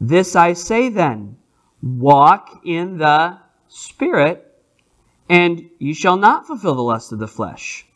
This 0.00 0.34
I 0.34 0.54
say 0.54 0.88
then 0.88 1.36
walk 1.80 2.62
in 2.64 2.98
the 2.98 3.38
Spirit, 3.68 4.44
and 5.28 5.70
you 5.78 5.94
shall 5.94 6.16
not 6.16 6.48
fulfill 6.48 6.74
the 6.74 6.82
lust 6.82 7.12
of 7.12 7.20
the 7.20 7.28
flesh. 7.28 7.86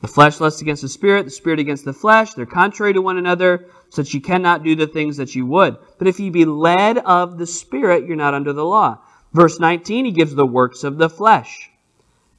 The 0.00 0.08
flesh 0.08 0.40
lusts 0.40 0.62
against 0.62 0.80
the 0.80 0.88
Spirit, 0.88 1.26
the 1.26 1.30
Spirit 1.30 1.58
against 1.58 1.84
the 1.84 1.92
flesh. 1.92 2.32
They're 2.32 2.46
contrary 2.46 2.94
to 2.94 3.02
one 3.02 3.18
another, 3.18 3.66
so 3.90 4.00
that 4.00 4.14
you 4.14 4.22
cannot 4.22 4.62
do 4.62 4.74
the 4.74 4.86
things 4.86 5.18
that 5.18 5.34
you 5.34 5.44
would. 5.44 5.76
But 5.98 6.08
if 6.08 6.18
you 6.18 6.30
be 6.30 6.46
led 6.46 6.96
of 6.96 7.36
the 7.36 7.46
Spirit, 7.46 8.06
you're 8.06 8.16
not 8.16 8.32
under 8.32 8.54
the 8.54 8.64
law. 8.64 9.00
Verse 9.32 9.60
19, 9.60 10.06
he 10.06 10.10
gives 10.12 10.34
the 10.34 10.46
works 10.46 10.84
of 10.84 10.98
the 10.98 11.10
flesh. 11.10 11.70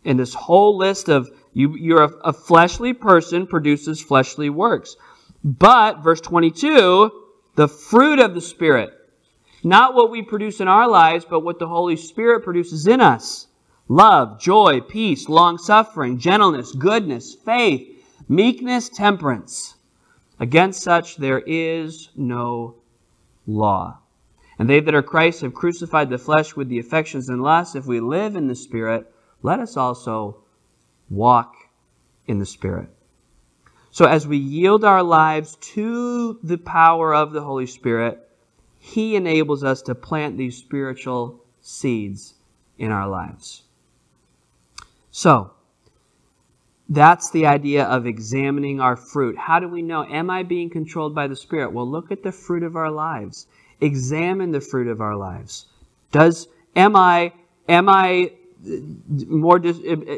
And 0.06 0.20
this 0.20 0.34
whole 0.34 0.78
list 0.78 1.10
of 1.10 1.30
you, 1.54 1.76
you're 1.76 2.04
a, 2.04 2.12
a 2.26 2.34
fleshly 2.34 2.94
person 2.94 3.48
produces 3.48 4.02
fleshly 4.02 4.50
works. 4.50 4.96
But, 5.44 6.04
verse 6.04 6.22
22, 6.22 7.12
the 7.56 7.68
fruit 7.68 8.20
of 8.20 8.34
the 8.34 8.42
Spirit 8.42 8.94
not 9.64 9.94
what 9.94 10.10
we 10.10 10.22
produce 10.22 10.62
in 10.62 10.68
our 10.68 10.88
lives, 10.88 11.26
but 11.30 11.42
what 11.42 11.60
the 11.60 11.68
Holy 11.68 11.96
Spirit 11.96 12.44
produces 12.44 12.88
in 12.88 13.02
us 13.02 13.48
love, 13.88 14.40
joy, 14.40 14.82
peace, 14.82 15.28
long 15.28 15.58
suffering, 15.58 16.18
gentleness, 16.18 16.72
goodness, 16.74 17.34
faith, 17.34 18.06
meekness, 18.30 18.88
temperance. 18.90 19.76
Against 20.40 20.82
such 20.82 21.18
there 21.18 21.40
is 21.40 22.10
no 22.16 22.76
law. 23.48 23.98
And 24.60 24.70
they 24.70 24.82
that 24.82 24.94
are 24.94 25.02
Christ 25.02 25.42
have 25.42 25.54
crucified 25.54 26.10
the 26.10 26.18
flesh 26.18 26.56
with 26.56 26.68
the 26.68 26.80
affections 26.80 27.30
and 27.30 27.42
lusts. 27.42 27.76
If 27.76 27.86
we 27.86 28.02
live 28.02 28.36
in 28.36 28.48
the 28.48 28.56
Spirit, 28.56 29.10
let 29.42 29.60
us 29.60 29.78
also 29.78 30.44
walk 31.10 31.56
in 32.28 32.40
the 32.40 32.46
Spirit. 32.46 32.90
So 33.92 34.06
as 34.06 34.28
we 34.28 34.38
yield 34.38 34.84
our 34.84 35.02
lives 35.02 35.56
to 35.74 36.38
the 36.44 36.58
power 36.58 37.16
of 37.16 37.32
the 37.32 37.42
Holy 37.42 37.66
Spirit, 37.66 38.20
he 38.78 39.16
enables 39.16 39.64
us 39.64 39.82
to 39.84 39.96
plant 39.96 40.38
these 40.38 40.58
spiritual 40.58 41.44
seeds 41.62 42.36
in 42.78 42.92
our 42.92 43.08
lives. 43.08 43.64
So, 45.12 45.52
that's 46.88 47.30
the 47.32 47.46
idea 47.46 47.84
of 47.86 48.08
examining 48.08 48.80
our 48.80 48.96
fruit. 48.96 49.38
How 49.38 49.60
do 49.60 49.68
we 49.68 49.82
know? 49.82 50.06
Am 50.06 50.30
I 50.30 50.44
being 50.44 50.70
controlled 50.70 51.14
by 51.14 51.28
the 51.28 51.36
Spirit? 51.36 51.72
Well, 51.72 51.90
look 51.90 52.12
at 52.12 52.24
the 52.24 52.32
fruit 52.32 52.64
of 52.64 52.76
our 52.76 52.90
lives. 52.90 53.48
Examine 53.82 54.52
the 54.52 54.62
fruit 54.62 54.88
of 54.88 55.02
our 55.02 55.16
lives. 55.16 55.66
Does 56.12 56.48
am 56.76 56.96
I 56.96 57.34
am 57.68 57.88
I 57.88 58.32
uh, 58.66 58.72
more 59.28 59.58
uh, 59.58 59.74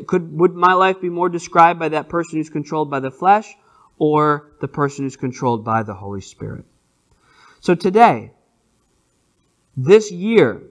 could 0.07 0.37
would 0.37 0.55
my 0.55 0.73
life 0.73 0.99
be 1.01 1.09
more 1.09 1.29
described 1.29 1.79
by 1.79 1.89
that 1.89 2.09
person 2.09 2.37
who's 2.37 2.49
controlled 2.49 2.89
by 2.89 2.99
the 2.99 3.11
flesh 3.11 3.53
or 3.99 4.51
the 4.61 4.67
person 4.67 5.05
who's 5.05 5.15
controlled 5.15 5.63
by 5.63 5.83
the 5.83 5.93
Holy 5.93 6.21
Spirit? 6.21 6.65
So 7.59 7.75
today, 7.75 8.31
this 9.77 10.11
year, 10.11 10.63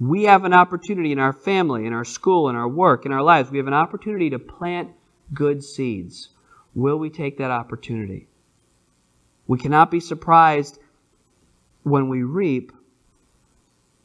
we 0.00 0.24
have 0.24 0.44
an 0.44 0.52
opportunity 0.52 1.12
in 1.12 1.18
our 1.18 1.32
family, 1.32 1.86
in 1.86 1.92
our 1.92 2.04
school, 2.04 2.48
in 2.48 2.56
our 2.56 2.68
work, 2.68 3.06
in 3.06 3.12
our 3.12 3.22
lives. 3.22 3.50
We 3.50 3.58
have 3.58 3.68
an 3.68 3.74
opportunity 3.74 4.30
to 4.30 4.38
plant 4.38 4.90
good 5.32 5.62
seeds. 5.62 6.30
Will 6.74 6.98
we 6.98 7.08
take 7.08 7.38
that 7.38 7.50
opportunity? 7.50 8.28
We 9.46 9.58
cannot 9.58 9.90
be 9.90 10.00
surprised 10.00 10.78
when 11.86 12.08
we 12.08 12.24
reap 12.24 12.72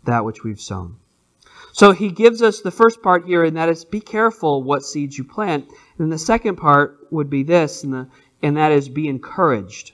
that 0.03 0.23
which 0.23 0.43
we've 0.43 0.61
sown. 0.61 0.95
So 1.73 1.93
he 1.93 2.11
gives 2.11 2.43
us 2.43 2.61
the 2.61 2.69
first 2.69 3.01
part 3.01 3.25
here, 3.25 3.43
and 3.43 3.57
that 3.57 3.69
is 3.69 3.85
be 3.85 3.99
careful 3.99 4.61
what 4.61 4.83
seeds 4.83 5.17
you 5.17 5.23
plant. 5.23 5.67
And 5.97 6.11
the 6.11 6.19
second 6.19 6.57
part 6.57 7.07
would 7.09 7.27
be 7.27 7.41
this, 7.41 7.83
and, 7.83 7.91
the, 7.91 8.07
and 8.43 8.55
that 8.55 8.71
is 8.71 8.87
be 8.87 9.07
encouraged. 9.07 9.93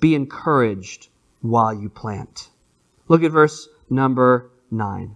Be 0.00 0.16
encouraged 0.16 1.10
while 1.42 1.72
you 1.72 1.88
plant. 1.88 2.50
Look 3.06 3.22
at 3.22 3.30
verse 3.30 3.68
number 3.88 4.50
9. 4.72 5.14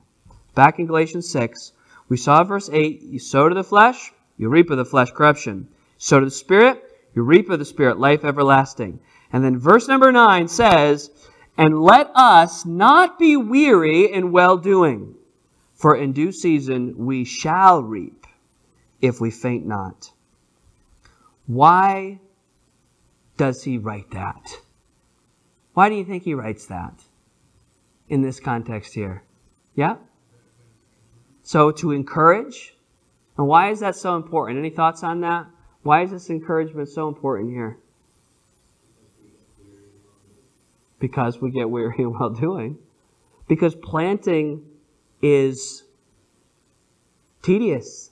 Back 0.55 0.79
in 0.79 0.87
Galatians 0.87 1.29
6, 1.29 1.73
we 2.09 2.17
saw 2.17 2.45
verse 2.45 2.71
8 2.73 3.03
you 3.03 3.19
sow 3.19 3.49
to 3.49 3.55
the 3.55 3.65
flesh, 3.65 4.13
you 4.37 4.49
reap 4.49 4.71
of 4.71 4.77
the 4.77 4.85
flesh 4.85 5.11
corruption. 5.11 5.67
Sow 5.99 6.21
to 6.21 6.27
the 6.27 6.31
Spirit, 6.31 6.85
you 7.17 7.25
reap 7.25 7.51
of 7.51 7.59
the 7.59 7.65
Spirit 7.65 7.99
life 7.99 8.25
everlasting. 8.25 9.01
And 9.33 9.43
then 9.43 9.59
verse 9.59 9.89
number 9.89 10.13
9 10.13 10.47
says, 10.47 11.11
And 11.59 11.81
let 11.81 12.11
us 12.15 12.67
not 12.67 13.19
be 13.19 13.37
weary 13.37 14.13
in 14.13 14.33
well 14.33 14.57
doing, 14.57 15.15
for 15.75 15.97
in 15.97 16.13
due 16.13 16.33
season 16.33 17.07
we 17.07 17.25
shall 17.25 17.83
reap 17.83 18.27
if 19.01 19.21
we 19.21 19.31
faint 19.31 19.67
not. 19.67 20.11
Why 21.47 22.21
does 23.37 23.63
he 23.63 23.79
write 23.79 24.11
that? 24.11 24.59
Why 25.75 25.89
do 25.89 25.95
you 25.95 26.05
think 26.05 26.25
he 26.25 26.35
writes 26.35 26.67
that? 26.67 27.03
in 28.09 28.23
this 28.23 28.41
context 28.41 28.95
here? 28.95 29.23
Yeah? 29.75 29.97
So 31.43 31.71
to 31.73 31.93
encourage. 31.93 32.75
And 33.37 33.47
why 33.47 33.71
is 33.71 33.81
that 33.81 33.97
so 33.97 34.17
important? 34.17 34.59
Any 34.59 34.71
thoughts 34.71 35.03
on 35.03 35.21
that? 35.21 35.47
Why 35.83 36.03
is 36.03 36.11
this 36.11 36.31
encouragement 36.31 36.89
so 36.89 37.09
important 37.09 37.51
here? 37.51 37.79
Because 40.99 41.41
we 41.41 41.51
get 41.51 41.69
weary 41.71 42.07
while 42.07 42.31
doing. 42.31 42.79
Because 43.49 43.75
planting 43.75 44.65
is 45.23 45.85
tedious. 47.43 48.11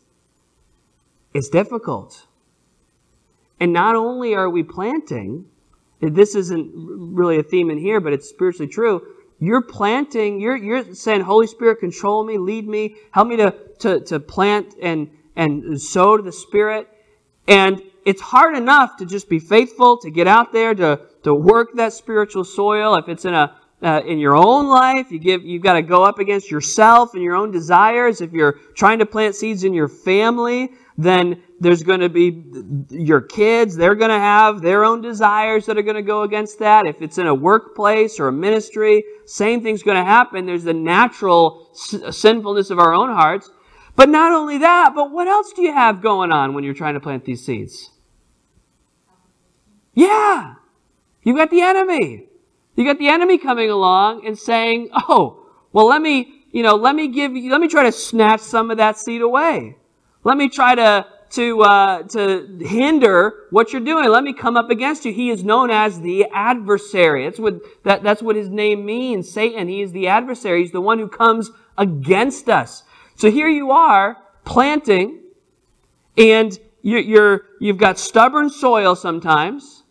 It's 1.33 1.49
difficult. 1.49 2.27
And 3.59 3.73
not 3.73 3.97
only 3.97 4.35
are 4.35 4.49
we 4.49 4.63
planting, 4.63 5.47
this 6.01 6.35
isn't 6.35 6.71
really 6.75 7.39
a 7.39 7.43
theme 7.43 7.71
in 7.71 7.79
here, 7.79 8.01
but 8.01 8.13
it's 8.13 8.29
spiritually 8.29 8.71
true. 8.71 9.03
You're 9.41 9.63
planting, 9.63 10.41
you're, 10.41 10.57
you're 10.57 10.95
saying, 10.95 11.23
Holy 11.23 11.47
Spirit, 11.47 11.81
control 11.81 12.25
me, 12.25 12.39
lead 12.39 12.69
me, 12.69 12.97
help 13.11 13.29
me 13.29 13.37
to, 13.37 13.55
to, 13.81 14.01
to 14.01 14.21
plant 14.21 14.75
and, 14.81 15.11
and 15.35 15.81
sow 15.81 16.17
to 16.17 16.23
the 16.23 16.33
Spirit. 16.33 16.89
And 17.49 17.83
it's 18.05 18.21
hard 18.21 18.57
enough 18.57 18.97
to 18.99 19.07
just 19.07 19.29
be 19.29 19.39
faithful, 19.39 19.99
to 19.99 20.11
get 20.11 20.27
out 20.27 20.53
there, 20.53 20.75
to, 20.75 21.01
to 21.25 21.35
work 21.35 21.75
that 21.75 21.93
spiritual 21.93 22.45
soil. 22.45 22.95
If 22.95 23.09
it's 23.09 23.25
in 23.25 23.35
a, 23.35 23.57
uh, 23.83 24.01
in 24.07 24.19
your 24.19 24.37
own 24.37 24.69
life, 24.69 25.11
you 25.11 25.19
give, 25.19 25.45
you've 25.45 25.63
got 25.63 25.75
to 25.75 25.83
go 25.83 26.05
up 26.05 26.19
against 26.19 26.51
yourself 26.51 27.15
and 27.15 27.23
your 27.23 27.35
own 27.35 27.51
desires. 27.51 28.21
If 28.21 28.33
you're 28.33 28.53
trying 28.75 29.01
to 29.01 29.07
plant 29.07 29.35
seeds 29.35 29.65
in 29.65 29.75
your 29.75 29.89
family, 29.89 30.71
then 30.97 31.43
there's 31.61 31.83
going 31.83 32.01
to 32.01 32.09
be 32.09 32.45
your 32.91 33.21
kids, 33.21 33.75
they're 33.75 33.95
going 33.95 34.11
to 34.11 34.19
have 34.19 34.61
their 34.61 34.85
own 34.85 35.01
desires 35.01 35.67
that 35.67 35.77
are 35.77 35.83
going 35.83 35.97
to 35.97 36.03
go 36.03 36.23
against 36.23 36.59
that. 36.61 36.87
If 36.87 37.03
it's 37.03 37.19
in 37.19 37.27
a 37.27 37.35
workplace 37.35 38.21
or 38.21 38.29
a 38.29 38.33
ministry, 38.33 39.03
same 39.27 39.63
thing's 39.63 39.83
going 39.83 39.97
to 39.97 40.05
happen. 40.05 40.47
There's 40.47 40.65
the 40.65 40.75
natural 40.75 41.71
sinfulness 41.75 42.71
of 42.71 42.79
our 42.79 42.93
own 42.93 43.11
hearts. 43.11 43.51
But 43.97 44.09
not 44.09 44.33
only 44.33 44.59
that, 44.59 44.93
but 44.95 45.11
what 45.11 45.29
else 45.29 45.53
do 45.53 45.63
you 45.63 45.73
have 45.73 46.03
going 46.03 46.33
on 46.33 46.55
when 46.55 46.65
you're 46.65 46.75
trying 46.75 46.95
to 46.95 47.01
plant 47.01 47.25
these 47.25 47.45
seeds? 47.45 47.91
Yeah. 49.95 50.55
You 51.25 51.35
got 51.35 51.51
the 51.51 51.63
enemy. 51.63 52.29
You 52.77 52.85
got 52.85 52.99
the 52.99 53.09
enemy 53.09 53.39
coming 53.39 53.71
along 53.71 54.27
and 54.27 54.39
saying, 54.39 54.91
"Oh, 55.09 55.47
well 55.73 55.87
let 55.87 56.01
me, 56.01 56.45
you 56.53 56.63
know, 56.63 56.77
let 56.77 56.95
me 56.95 57.09
give 57.09 57.35
you 57.35 57.51
let 57.51 57.61
me 57.61 57.69
try 57.69 57.83
to 57.85 57.93
snatch 57.93 58.41
some 58.41 58.71
of 58.71 58.77
that 58.77 58.99
seed 58.99 59.23
away. 59.23 59.77
Let 60.23 60.37
me 60.37 60.49
try 60.49 60.75
to 60.77 61.07
to, 61.35 61.63
uh, 61.63 62.03
to 62.05 62.59
hinder 62.61 63.47
what 63.51 63.73
you're 63.73 63.83
doing. 63.83 64.09
Let 64.09 64.23
me 64.23 64.33
come 64.33 64.57
up 64.57 64.71
against 64.71 65.05
you. 65.05 65.13
He 65.13 65.31
is 65.31 65.43
known 65.43 65.71
as 65.71 66.01
the 66.01 66.27
adversary. 66.33 67.25
That's 67.25 67.41
what, 67.41 67.57
that, 67.83 68.05
that's 68.05 68.23
what 68.23 68.37
his 68.37 68.49
name 68.49 68.87
means. 68.87 69.31
Satan. 69.33 69.67
He 69.69 69.83
is 69.83 69.91
the 69.91 70.07
adversary. 70.07 70.63
He's 70.63 70.71
the 70.71 70.81
one 70.81 70.99
who 70.99 71.09
comes 71.09 71.51
against 71.77 72.49
us. 72.49 72.85
So 73.17 73.31
here 73.31 73.49
you 73.49 73.73
are 73.73 74.17
planting 74.45 75.23
and 76.17 76.57
you're, 76.83 77.01
you're, 77.01 77.43
you've 77.61 77.79
got 77.79 77.99
stubborn 77.99 78.49
soil 78.49 78.95
sometimes. 78.95 79.83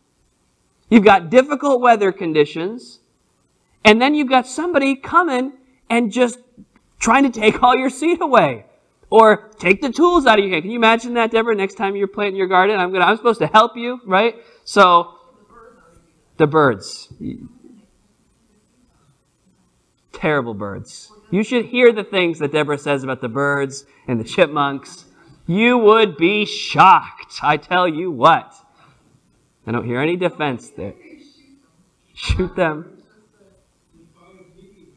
You've 0.90 1.04
got 1.04 1.30
difficult 1.30 1.82
weather 1.82 2.12
conditions. 2.12 3.00
And 3.86 4.02
then 4.02 4.16
you've 4.16 4.30
got 4.30 4.48
somebody 4.48 4.96
coming 4.96 5.54
and 5.90 6.12
just 6.12 6.40
trying 7.00 7.24
to 7.24 7.30
take 7.30 7.62
all 7.62 7.76
your 7.76 7.90
seed 7.90 8.22
away. 8.22 8.66
Or 9.10 9.50
take 9.60 9.82
the 9.82 9.92
tools 9.92 10.26
out 10.26 10.40
of 10.40 10.46
your 10.46 10.54
hand. 10.54 10.64
Can 10.64 10.72
you 10.72 10.78
imagine 10.78 11.14
that, 11.14 11.30
Deborah? 11.30 11.56
Next 11.56 11.76
time 11.76 11.96
you're 11.96 12.08
planting 12.08 12.36
your 12.36 12.48
garden, 12.48 12.80
I'm 12.80 12.92
gonna 12.92 13.06
I'm 13.06 13.16
supposed 13.16 13.40
to 13.42 13.48
help 13.48 13.78
you, 13.78 14.02
right? 14.06 14.36
So 14.64 15.20
the 16.38 16.48
birds. 16.48 17.14
Terrible 20.12 20.56
birds. 20.56 21.12
You 21.30 21.44
should 21.44 21.66
hear 21.66 21.92
the 21.92 22.04
things 22.04 22.40
that 22.40 22.52
Deborah 22.52 22.78
says 22.78 23.04
about 23.04 23.22
the 23.22 23.30
birds 23.30 23.86
and 24.08 24.20
the 24.20 24.24
chipmunks. 24.24 25.06
You 25.46 25.78
would 25.78 26.18
be 26.18 26.46
shocked. 26.46 27.40
I 27.44 27.58
tell 27.58 27.88
you 27.88 28.10
what. 28.10 28.56
I 29.66 29.72
don't 29.72 29.86
hear 29.86 30.00
any 30.00 30.16
defense 30.16 30.70
there. 30.70 30.94
Shoot 32.14 32.56
them. 32.56 33.04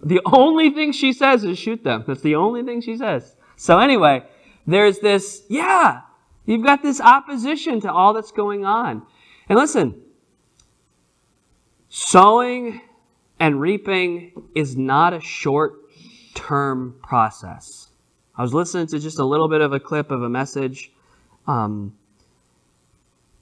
The 0.03 0.21
only 0.25 0.71
thing 0.71 0.93
she 0.93 1.13
says 1.13 1.43
is 1.43 1.59
shoot 1.59 1.83
them. 1.83 2.05
That's 2.07 2.21
the 2.21 2.37
only 2.37 2.63
thing 2.63 2.81
she 2.81 2.97
says. 2.97 3.35
So 3.57 3.81
anyway, 3.81 4.23
there's 4.67 5.01
this, 5.01 5.43
yeah, 5.49 6.03
you've 6.45 6.63
got 6.63 6.83
this 6.83 7.01
opposition 7.01 7.81
to 7.81 7.93
all 7.93 8.13
that's 8.13 8.31
going 8.31 8.65
on. 8.65 9.03
And 9.49 9.59
listen, 9.59 10.01
sowing 11.89 12.83
and 13.41 13.61
reaping 13.61 14.31
is 14.55 14.77
not 14.77 15.13
a 15.13 15.21
short 15.21 15.75
term 16.35 16.97
process. 17.03 17.89
I 18.37 18.43
was 18.43 18.55
listening 18.55 18.87
to 18.89 18.99
just 18.99 19.19
a 19.19 19.25
little 19.25 19.49
bit 19.49 19.61
of 19.61 19.73
a 19.73 19.81
clip 19.81 20.11
of 20.11 20.23
a 20.23 20.29
message 20.29 20.93
um, 21.47 21.95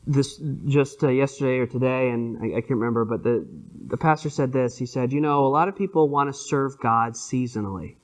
this 0.07 0.41
just 0.67 1.03
uh, 1.03 1.09
yesterday 1.09 1.59
or 1.59 1.67
today, 1.67 2.11
and 2.11 2.39
I, 2.43 2.59
I, 2.59 2.61
can't 2.61 2.79
remember, 2.79 3.05
but 3.05 3.23
the, 3.23 3.47
the 3.87 3.97
pastor 3.97 4.29
said 4.29 4.53
this. 4.53 4.77
He 4.77 4.87
said, 4.87 5.13
You 5.13 5.21
know, 5.21 5.47
a 5.47 5.49
lot 5.49 5.69
of 5.69 5.77
people 5.77 6.09
want 6.09 6.29
to 6.29 6.39
serve 6.39 6.79
God 6.79 7.15
seasonally, 7.15 7.97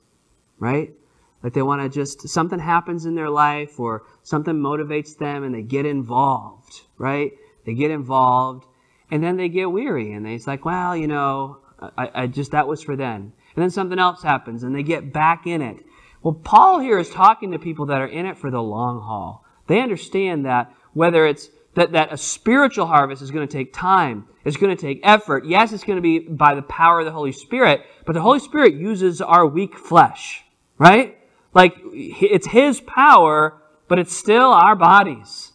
right? 0.58 0.94
Like 1.42 1.54
they 1.54 1.62
want 1.62 1.82
to 1.82 1.88
just, 1.88 2.28
something 2.28 2.58
happens 2.58 3.06
in 3.06 3.14
their 3.14 3.30
life 3.30 3.80
or 3.80 4.04
something 4.22 4.54
motivates 4.54 5.16
them 5.16 5.42
and 5.42 5.54
they 5.54 5.62
get 5.62 5.86
involved, 5.86 6.82
right? 6.98 7.32
They 7.64 7.74
get 7.74 7.90
involved 7.90 8.66
and 9.10 9.22
then 9.22 9.36
they 9.36 9.48
get 9.48 9.70
weary 9.70 10.12
and 10.12 10.24
they, 10.26 10.34
it's 10.34 10.46
like, 10.46 10.64
well, 10.64 10.94
you 10.96 11.06
know, 11.06 11.58
I, 11.96 12.10
I 12.14 12.26
just, 12.26 12.50
that 12.50 12.68
was 12.68 12.82
for 12.82 12.94
then. 12.94 13.32
And 13.56 13.62
then 13.62 13.70
something 13.70 13.98
else 13.98 14.22
happens 14.22 14.62
and 14.62 14.74
they 14.74 14.82
get 14.82 15.12
back 15.12 15.46
in 15.46 15.62
it. 15.62 15.82
Well, 16.22 16.34
Paul 16.34 16.80
here 16.80 16.98
is 16.98 17.08
talking 17.08 17.52
to 17.52 17.58
people 17.58 17.86
that 17.86 18.02
are 18.02 18.06
in 18.06 18.26
it 18.26 18.36
for 18.36 18.50
the 18.50 18.62
long 18.62 19.00
haul. 19.00 19.44
They 19.66 19.80
understand 19.80 20.44
that 20.44 20.74
whether 20.92 21.24
it's 21.26 21.48
that, 21.74 21.92
that 21.92 22.12
a 22.12 22.16
spiritual 22.16 22.87
harvest 22.87 23.22
is 23.22 23.30
going 23.30 23.46
to 23.46 23.52
take 23.52 23.72
time, 23.72 24.26
it's 24.44 24.56
going 24.56 24.74
to 24.76 24.80
take 24.80 25.00
effort. 25.02 25.44
Yes, 25.44 25.72
it's 25.72 25.85
going 25.85 25.96
to 25.96 26.02
be 26.02 26.18
by 26.18 26.54
the 26.54 26.62
power 26.62 27.00
of 27.00 27.06
the 27.06 27.12
Holy 27.12 27.33
Spirit, 27.33 27.83
but 28.06 28.14
the 28.14 28.20
Holy 28.20 28.40
Spirit 28.40 28.74
uses 28.74 29.20
our 29.20 29.46
weak 29.46 29.78
flesh, 29.78 30.44
right? 30.78 31.18
Like, 31.54 31.74
it's 31.92 32.48
His 32.48 32.80
power, 32.80 33.61
but 33.88 33.98
it's 33.98 34.16
still 34.16 34.50
our 34.50 34.76
bodies 34.76 35.52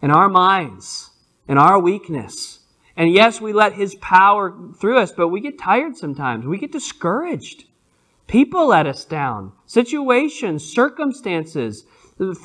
and 0.00 0.12
our 0.12 0.28
minds 0.28 1.10
and 1.48 1.58
our 1.58 1.78
weakness. 1.78 2.60
And 2.96 3.12
yes, 3.12 3.40
we 3.40 3.52
let 3.52 3.72
His 3.72 3.94
power 3.96 4.54
through 4.78 4.98
us, 4.98 5.12
but 5.12 5.28
we 5.28 5.40
get 5.40 5.58
tired 5.58 5.96
sometimes. 5.96 6.44
We 6.44 6.58
get 6.58 6.72
discouraged. 6.72 7.64
People 8.26 8.68
let 8.68 8.86
us 8.86 9.04
down. 9.04 9.52
Situations, 9.66 10.64
circumstances, 10.64 11.84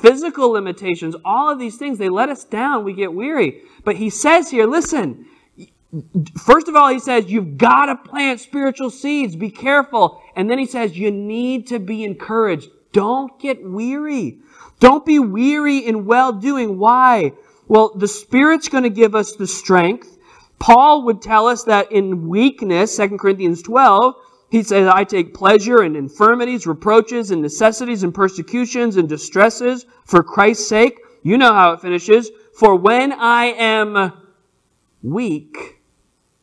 physical 0.00 0.50
limitations, 0.50 1.14
all 1.24 1.50
of 1.50 1.58
these 1.58 1.76
things, 1.76 1.98
they 1.98 2.08
let 2.08 2.28
us 2.28 2.44
down. 2.44 2.84
We 2.84 2.92
get 2.92 3.12
weary. 3.12 3.62
But 3.84 3.96
He 3.96 4.10
says 4.10 4.50
here, 4.50 4.66
listen, 4.66 5.26
First 6.38 6.68
of 6.68 6.76
all, 6.76 6.88
he 6.88 6.98
says, 6.98 7.30
you've 7.30 7.56
got 7.56 7.86
to 7.86 7.96
plant 7.96 8.40
spiritual 8.40 8.90
seeds. 8.90 9.34
Be 9.36 9.50
careful. 9.50 10.22
And 10.36 10.50
then 10.50 10.58
he 10.58 10.66
says, 10.66 10.98
you 10.98 11.10
need 11.10 11.68
to 11.68 11.78
be 11.78 12.04
encouraged. 12.04 12.68
Don't 12.92 13.38
get 13.40 13.62
weary. 13.62 14.40
Don't 14.80 15.06
be 15.06 15.18
weary 15.18 15.78
in 15.78 16.04
well 16.04 16.32
doing. 16.32 16.78
Why? 16.78 17.32
Well, 17.68 17.94
the 17.94 18.08
Spirit's 18.08 18.68
going 18.68 18.84
to 18.84 18.90
give 18.90 19.14
us 19.14 19.32
the 19.32 19.46
strength. 19.46 20.18
Paul 20.58 21.04
would 21.04 21.22
tell 21.22 21.46
us 21.46 21.64
that 21.64 21.90
in 21.90 22.28
weakness, 22.28 22.96
2 22.96 23.16
Corinthians 23.16 23.62
12, 23.62 24.14
he 24.50 24.62
says, 24.62 24.88
I 24.88 25.04
take 25.04 25.34
pleasure 25.34 25.82
in 25.82 25.94
infirmities, 25.94 26.66
reproaches, 26.66 27.30
and 27.30 27.42
necessities, 27.42 28.02
and 28.02 28.14
persecutions, 28.14 28.96
and 28.96 29.08
distresses 29.08 29.84
for 30.04 30.22
Christ's 30.22 30.68
sake. 30.68 30.98
You 31.22 31.36
know 31.36 31.52
how 31.52 31.72
it 31.72 31.80
finishes. 31.80 32.30
For 32.54 32.74
when 32.74 33.12
I 33.12 33.46
am 33.46 34.12
weak, 35.02 35.80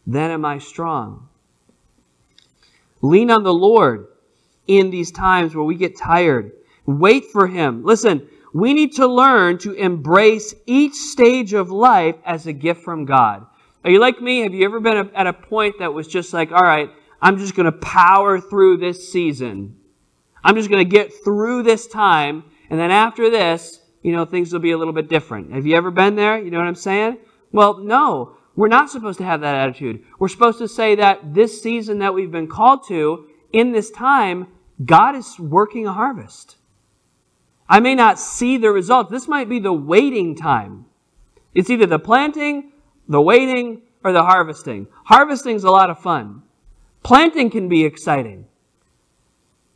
then 0.06 0.32
am 0.32 0.46
I 0.46 0.60
strong. 0.60 1.30
Lean 3.02 3.32
on 3.32 3.44
the 3.44 3.54
Lord 3.54 4.08
in 4.68 4.92
these 4.92 5.12
times 5.12 5.56
where 5.56 5.66
we 5.66 5.76
get 5.76 5.98
tired. 5.98 6.52
Wait 6.86 7.26
for 7.26 7.48
Him. 7.48 7.84
Listen, 7.84 8.28
we 8.54 8.74
need 8.74 8.94
to 8.96 9.08
learn 9.08 9.58
to 9.60 9.74
embrace 9.74 10.54
each 10.66 10.94
stage 10.94 11.54
of 11.54 11.72
life 11.72 12.16
as 12.24 12.46
a 12.46 12.54
gift 12.54 12.84
from 12.84 13.06
God. 13.06 13.46
Are 13.84 13.92
you 13.92 14.00
like 14.00 14.22
me? 14.22 14.40
Have 14.42 14.54
you 14.54 14.66
ever 14.66 14.80
been 14.80 15.10
at 15.14 15.28
a 15.28 15.34
point 15.34 15.80
that 15.80 15.94
was 15.94 16.08
just 16.08 16.34
like, 16.34 16.52
all 16.52 16.64
right, 16.64 16.90
I'm 17.26 17.40
just 17.40 17.56
going 17.56 17.66
to 17.66 17.72
power 17.72 18.40
through 18.40 18.78
this 18.78 19.12
season. 19.12 19.78
I'm 20.44 20.54
just 20.54 20.70
going 20.70 20.88
to 20.88 20.90
get 20.90 21.12
through 21.24 21.64
this 21.64 21.88
time. 21.88 22.44
And 22.70 22.80
then 22.80 22.92
after 22.92 23.32
this, 23.32 23.80
you 24.04 24.12
know, 24.12 24.26
things 24.26 24.54
will 24.54 24.60
be 24.60 24.70
a 24.70 24.78
little 24.78 24.94
bit 24.94 25.10
different. 25.10 25.52
Have 25.52 25.66
you 25.66 25.76
ever 25.76 25.90
been 25.90 26.16
there? 26.16 26.38
You 26.38 26.52
know 26.52 26.60
what 26.60 26.68
I'm 26.68 26.76
saying? 26.76 27.18
Well, 27.52 27.80
no. 27.80 28.38
We're 28.56 28.68
not 28.68 28.92
supposed 28.92 29.18
to 29.18 29.26
have 29.26 29.42
that 29.42 29.56
attitude. 29.56 30.04
We're 30.20 30.28
supposed 30.28 30.60
to 30.60 30.68
say 30.68 30.94
that 30.98 31.34
this 31.34 31.64
season 31.64 31.98
that 31.98 32.14
we've 32.14 32.30
been 32.30 32.48
called 32.48 32.88
to, 32.90 33.28
in 33.52 33.72
this 33.72 33.90
time, 33.90 34.46
God 34.86 35.16
is 35.16 35.40
working 35.40 35.88
a 35.88 35.94
harvest. 35.94 36.58
I 37.68 37.80
may 37.80 37.96
not 37.96 38.20
see 38.20 38.58
the 38.58 38.70
results. 38.70 39.10
This 39.10 39.28
might 39.28 39.50
be 39.50 39.58
the 39.58 39.74
waiting 39.74 40.36
time. 40.36 40.86
It's 41.56 41.72
either 41.72 41.88
the 41.88 41.98
planting, 41.98 42.72
the 43.08 43.20
waiting, 43.20 43.82
or 44.04 44.12
the 44.12 44.22
harvesting. 44.22 44.86
Harvesting 45.06 45.56
is 45.56 45.64
a 45.64 45.72
lot 45.72 45.90
of 45.90 45.98
fun. 45.98 46.44
Planting 47.06 47.52
can 47.52 47.70
be 47.70 47.86
exciting. 47.86 48.48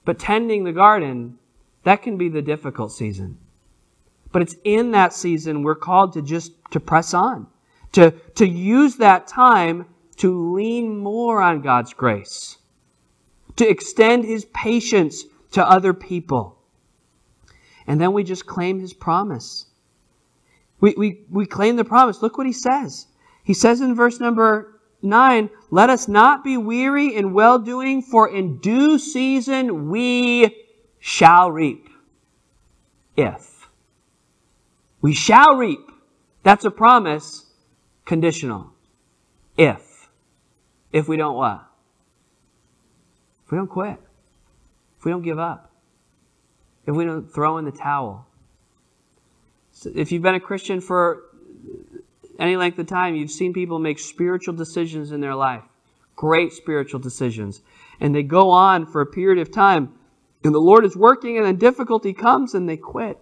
But 0.04 0.18
tending 0.18 0.64
the 0.64 0.72
garden, 0.72 1.38
that 1.84 2.02
can 2.02 2.18
be 2.18 2.28
the 2.28 2.42
difficult 2.42 2.92
season. 2.92 3.38
But 4.32 4.42
it's 4.42 4.56
in 4.64 4.90
that 4.92 5.14
season 5.14 5.62
we're 5.62 5.76
called 5.76 6.14
to 6.14 6.24
just 6.24 6.54
to 6.72 6.80
press 6.80 7.14
on 7.14 7.46
to, 7.92 8.10
to 8.34 8.48
use 8.48 8.96
that 8.96 9.28
time 9.28 9.86
to 10.18 10.56
lean 10.56 10.98
more 10.98 11.40
on 11.40 11.62
God's 11.62 11.94
grace, 11.94 12.58
to 13.58 13.70
extend 13.70 14.26
His 14.26 14.46
patience 14.46 15.26
to 15.52 15.64
other 15.64 15.94
people. 15.94 16.58
And 17.86 18.02
then 18.02 18.12
we 18.12 18.24
just 18.24 18.48
claim 18.48 18.80
His 18.80 18.94
promise. 18.94 19.68
We, 20.80 20.96
we, 20.98 21.22
we 21.30 21.46
claim 21.46 21.76
the 21.76 21.86
promise. 21.86 22.24
Look 22.24 22.40
what 22.40 22.48
He 22.48 22.54
says. 22.54 23.06
He 23.44 23.54
says 23.54 23.82
in 23.82 23.94
verse 23.94 24.20
number 24.20 24.79
9, 25.02 25.50
Let 25.72 25.90
us 25.90 26.08
not 26.08 26.44
be 26.44 26.58
weary 26.58 27.16
in 27.16 27.34
well 27.34 27.60
doing, 27.60 28.02
for 28.02 28.28
in 28.30 28.60
due 28.60 29.00
season 29.00 29.90
we 29.90 30.66
shall 31.00 31.52
reap. 31.52 31.90
If. 33.16 33.70
We 35.02 35.14
shall 35.14 35.56
reap. 35.56 35.92
That's 36.44 36.66
a 36.66 36.72
promise 36.72 37.46
conditional. 38.06 38.72
If. 39.58 40.10
If 40.92 41.08
we 41.08 41.18
don't 41.18 41.36
what? 41.36 41.66
If 43.46 43.52
we 43.52 43.58
don't 43.58 43.68
quit. 43.68 44.00
If 44.98 45.06
we 45.06 45.12
don't 45.12 45.22
give 45.22 45.40
up. 45.40 45.72
If 46.86 46.96
we 46.96 47.06
don't 47.06 47.32
throw 47.32 47.58
in 47.58 47.66
the 47.66 47.72
towel. 47.72 48.26
So 49.72 49.92
if 49.96 50.12
you've 50.12 50.24
been 50.24 50.36
a 50.36 50.40
Christian 50.40 50.82
for 50.82 51.24
any 52.40 52.56
length 52.56 52.80
of 52.80 52.88
time, 52.88 53.16
you've 53.16 53.32
seen 53.32 53.54
people 53.54 53.80
make 53.80 54.00
spiritual 54.00 54.54
decisions 54.54 55.12
in 55.12 55.22
their 55.22 55.36
life. 55.36 55.64
Great 56.16 56.54
spiritual 56.54 57.00
decisions. 57.00 57.62
And 58.00 58.16
they 58.16 58.24
go 58.24 58.50
on 58.50 58.86
for 58.86 59.02
a 59.02 59.06
period 59.06 59.40
of 59.40 59.52
time. 59.52 59.94
And 60.44 60.54
the 60.54 60.60
Lord 60.60 60.86
is 60.86 60.96
working, 60.96 61.38
and 61.38 61.46
then 61.46 61.58
difficulty 61.58 62.14
comes, 62.14 62.54
and 62.54 62.68
they 62.68 62.78
quit. 62.78 63.18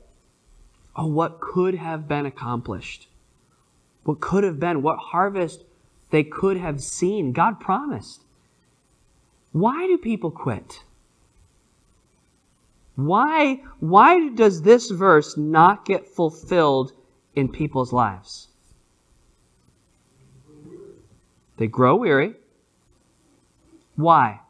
Oh, 0.96 1.08
what 1.08 1.40
could 1.40 1.76
have 1.76 2.08
been 2.08 2.26
accomplished? 2.26 3.08
what 4.08 4.22
could 4.22 4.46
have 4.46 4.58
been, 4.58 4.82
what 4.82 4.98
harvest 4.98 5.66
they 6.12 6.24
could 6.24 6.56
have 6.56 6.82
seen. 6.82 7.34
God 7.34 7.60
promised. 7.60 8.24
Why 9.52 9.86
do 9.86 9.98
people 9.98 10.32
quit? 10.32 10.84
Why, 12.96 13.62
why 13.82 14.30
does 14.30 14.62
this 14.62 14.90
verse 14.90 15.36
not 15.36 15.86
get 15.86 16.08
fulfilled 16.08 16.94
in 17.36 17.50
people's 17.50 17.92
lives? 17.92 18.48
They 21.58 21.68
grow 21.68 21.96
weary. 21.96 22.36
Why? 23.96 24.42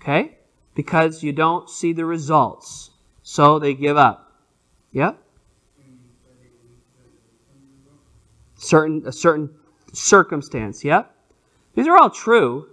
Okay? 0.00 0.36
Because 0.74 1.22
you 1.22 1.32
don't 1.32 1.68
see 1.70 1.92
the 1.92 2.04
results. 2.04 2.90
So 3.22 3.58
they 3.58 3.74
give 3.74 3.96
up. 3.96 4.32
Yep? 4.92 5.18
Certain 8.56 9.02
a 9.06 9.12
certain 9.12 9.50
circumstance, 9.92 10.84
yep? 10.84 11.14
These 11.74 11.86
are 11.86 11.96
all 11.96 12.10
true. 12.10 12.68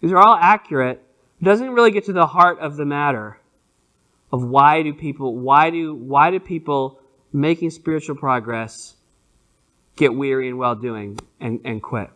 These 0.00 0.12
are 0.12 0.18
all 0.18 0.36
accurate. 0.36 1.02
It 1.40 1.44
doesn't 1.44 1.70
really 1.70 1.90
get 1.90 2.04
to 2.06 2.12
the 2.12 2.26
heart 2.26 2.58
of 2.58 2.76
the 2.76 2.84
matter 2.84 3.38
of 4.32 4.44
why 4.44 4.82
do 4.82 4.92
people 4.92 5.36
why 5.36 5.70
do 5.70 5.94
why 5.94 6.30
do 6.30 6.40
people 6.40 7.00
making 7.32 7.70
spiritual 7.70 8.16
progress 8.16 8.96
get 9.98 10.14
weary 10.14 10.48
in 10.48 10.56
well 10.56 10.74
doing 10.74 11.18
and, 11.40 11.60
and 11.64 11.82
quit? 11.82 12.10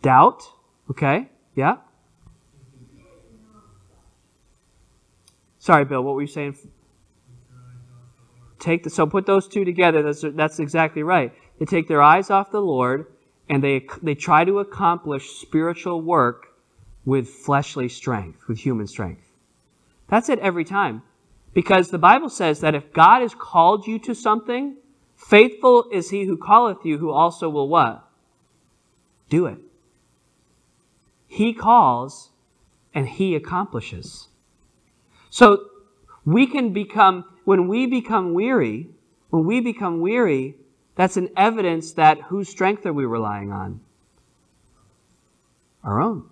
Doubt, 0.00 0.44
okay, 0.90 1.28
yeah. 1.54 1.76
Sorry, 5.58 5.84
Bill, 5.84 6.02
what 6.02 6.14
were 6.14 6.22
you 6.22 6.28
saying? 6.28 6.56
Take 8.58 8.84
the, 8.84 8.90
so 8.90 9.06
put 9.06 9.26
those 9.26 9.46
two 9.46 9.64
together. 9.64 10.02
That's, 10.02 10.24
that's 10.34 10.58
exactly 10.58 11.02
right. 11.02 11.32
They 11.58 11.64
take 11.64 11.88
their 11.88 12.00
eyes 12.00 12.30
off 12.30 12.50
the 12.50 12.60
Lord 12.60 13.06
and 13.48 13.62
they, 13.62 13.86
they 14.02 14.14
try 14.14 14.44
to 14.44 14.60
accomplish 14.60 15.28
spiritual 15.30 16.00
work 16.00 16.46
with 17.04 17.28
fleshly 17.28 17.88
strength, 17.88 18.46
with 18.48 18.58
human 18.58 18.86
strength. 18.86 19.30
That's 20.08 20.28
it 20.28 20.38
every 20.38 20.64
time. 20.64 21.02
Because 21.54 21.88
the 21.88 21.98
Bible 21.98 22.28
says 22.28 22.60
that 22.60 22.74
if 22.74 22.92
God 22.92 23.22
has 23.22 23.34
called 23.34 23.86
you 23.86 23.98
to 24.00 24.14
something, 24.14 24.76
faithful 25.18 25.86
is 25.92 26.08
he 26.08 26.24
who 26.24 26.38
calleth 26.38 26.84
you, 26.84 26.96
who 26.96 27.10
also 27.10 27.50
will 27.50 27.68
what? 27.68 28.08
Do 29.28 29.44
it. 29.44 29.58
He 31.26 31.52
calls 31.52 32.30
and 32.94 33.06
he 33.06 33.34
accomplishes. 33.34 34.28
So 35.28 35.66
we 36.24 36.46
can 36.46 36.72
become, 36.72 37.24
when 37.44 37.68
we 37.68 37.86
become 37.86 38.32
weary, 38.32 38.88
when 39.28 39.44
we 39.44 39.60
become 39.60 40.00
weary, 40.00 40.56
that's 40.94 41.16
an 41.16 41.28
evidence 41.36 41.92
that 41.92 42.22
whose 42.22 42.48
strength 42.48 42.86
are 42.86 42.92
we 42.92 43.04
relying 43.04 43.52
on? 43.52 43.80
Our 45.84 46.00
own. 46.00 46.28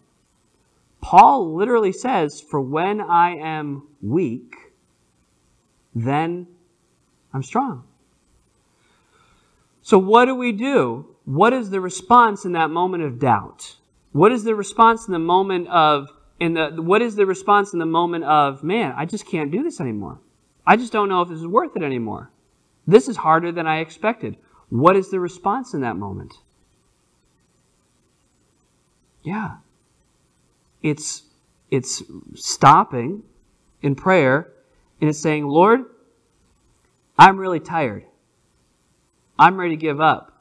Paul 1.00 1.54
literally 1.54 1.92
says, 1.92 2.40
For 2.40 2.60
when 2.60 3.00
I 3.00 3.36
am 3.36 3.86
weak, 4.02 4.56
then 5.94 6.48
I'm 7.32 7.42
strong. 7.42 7.84
So, 9.86 9.98
what 10.00 10.24
do 10.24 10.34
we 10.34 10.50
do? 10.50 11.14
What 11.26 11.52
is 11.52 11.70
the 11.70 11.80
response 11.80 12.44
in 12.44 12.50
that 12.54 12.70
moment 12.70 13.04
of 13.04 13.20
doubt? 13.20 13.76
What 14.10 14.32
is 14.32 14.42
the 14.42 14.56
response 14.56 15.06
in 15.06 15.12
the 15.12 15.20
moment 15.20 15.68
of, 15.68 16.08
in 16.40 16.54
the, 16.54 16.70
what 16.82 17.02
is 17.02 17.14
the 17.14 17.24
response 17.24 17.72
in 17.72 17.78
the 17.78 17.86
moment 17.86 18.24
of, 18.24 18.64
man, 18.64 18.94
I 18.96 19.04
just 19.06 19.28
can't 19.28 19.52
do 19.52 19.62
this 19.62 19.80
anymore? 19.80 20.18
I 20.66 20.74
just 20.74 20.92
don't 20.92 21.08
know 21.08 21.22
if 21.22 21.28
this 21.28 21.38
is 21.38 21.46
worth 21.46 21.76
it 21.76 21.84
anymore. 21.84 22.32
This 22.84 23.06
is 23.06 23.18
harder 23.18 23.52
than 23.52 23.68
I 23.68 23.78
expected. 23.78 24.36
What 24.70 24.96
is 24.96 25.12
the 25.12 25.20
response 25.20 25.72
in 25.72 25.82
that 25.82 25.96
moment? 25.96 26.34
Yeah. 29.22 29.58
It's 30.82 31.22
it's 31.70 32.02
stopping 32.34 33.22
in 33.82 33.94
prayer 33.94 34.52
and 35.00 35.08
it's 35.08 35.20
saying, 35.20 35.46
"Lord, 35.46 35.84
I'm 37.16 37.38
really 37.38 37.60
tired. 37.60 38.04
I'm 39.38 39.58
ready 39.58 39.76
to 39.76 39.80
give 39.80 40.00
up." 40.00 40.32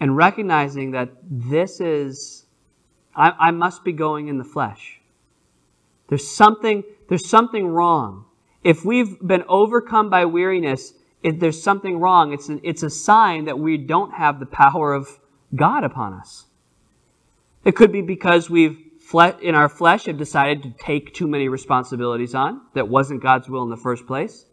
And 0.00 0.16
recognizing 0.16 0.90
that 0.92 1.10
this 1.30 1.80
is 1.80 2.46
I, 3.14 3.32
I 3.38 3.50
must 3.50 3.84
be 3.84 3.92
going 3.92 4.28
in 4.28 4.38
the 4.38 4.44
flesh. 4.44 5.00
There's 6.08 6.28
something 6.28 6.84
there's 7.08 7.28
something 7.28 7.68
wrong. 7.68 8.24
If 8.62 8.84
we've 8.84 9.20
been 9.20 9.44
overcome 9.48 10.08
by 10.08 10.24
weariness, 10.24 10.94
if 11.22 11.38
there's 11.38 11.62
something 11.62 12.00
wrong, 12.00 12.32
it's, 12.32 12.48
an, 12.48 12.60
it's 12.62 12.82
a 12.82 12.90
sign 12.90 13.44
that 13.44 13.58
we 13.58 13.76
don't 13.76 14.14
have 14.14 14.40
the 14.40 14.46
power 14.46 14.94
of 14.94 15.20
God 15.54 15.84
upon 15.84 16.14
us. 16.14 16.46
It 17.64 17.76
could 17.76 17.92
be 17.92 18.02
because 18.02 18.50
we've 18.50 18.78
in 19.42 19.54
our 19.54 19.68
flesh 19.68 20.06
have 20.06 20.18
decided 20.18 20.62
to 20.62 20.70
take 20.78 21.14
too 21.14 21.28
many 21.28 21.48
responsibilities 21.48 22.34
on 22.34 22.62
that 22.72 22.88
wasn't 22.88 23.22
God's 23.22 23.48
will 23.48 23.62
in 23.62 23.70
the 23.70 23.76
first 23.76 24.06
place. 24.06 24.46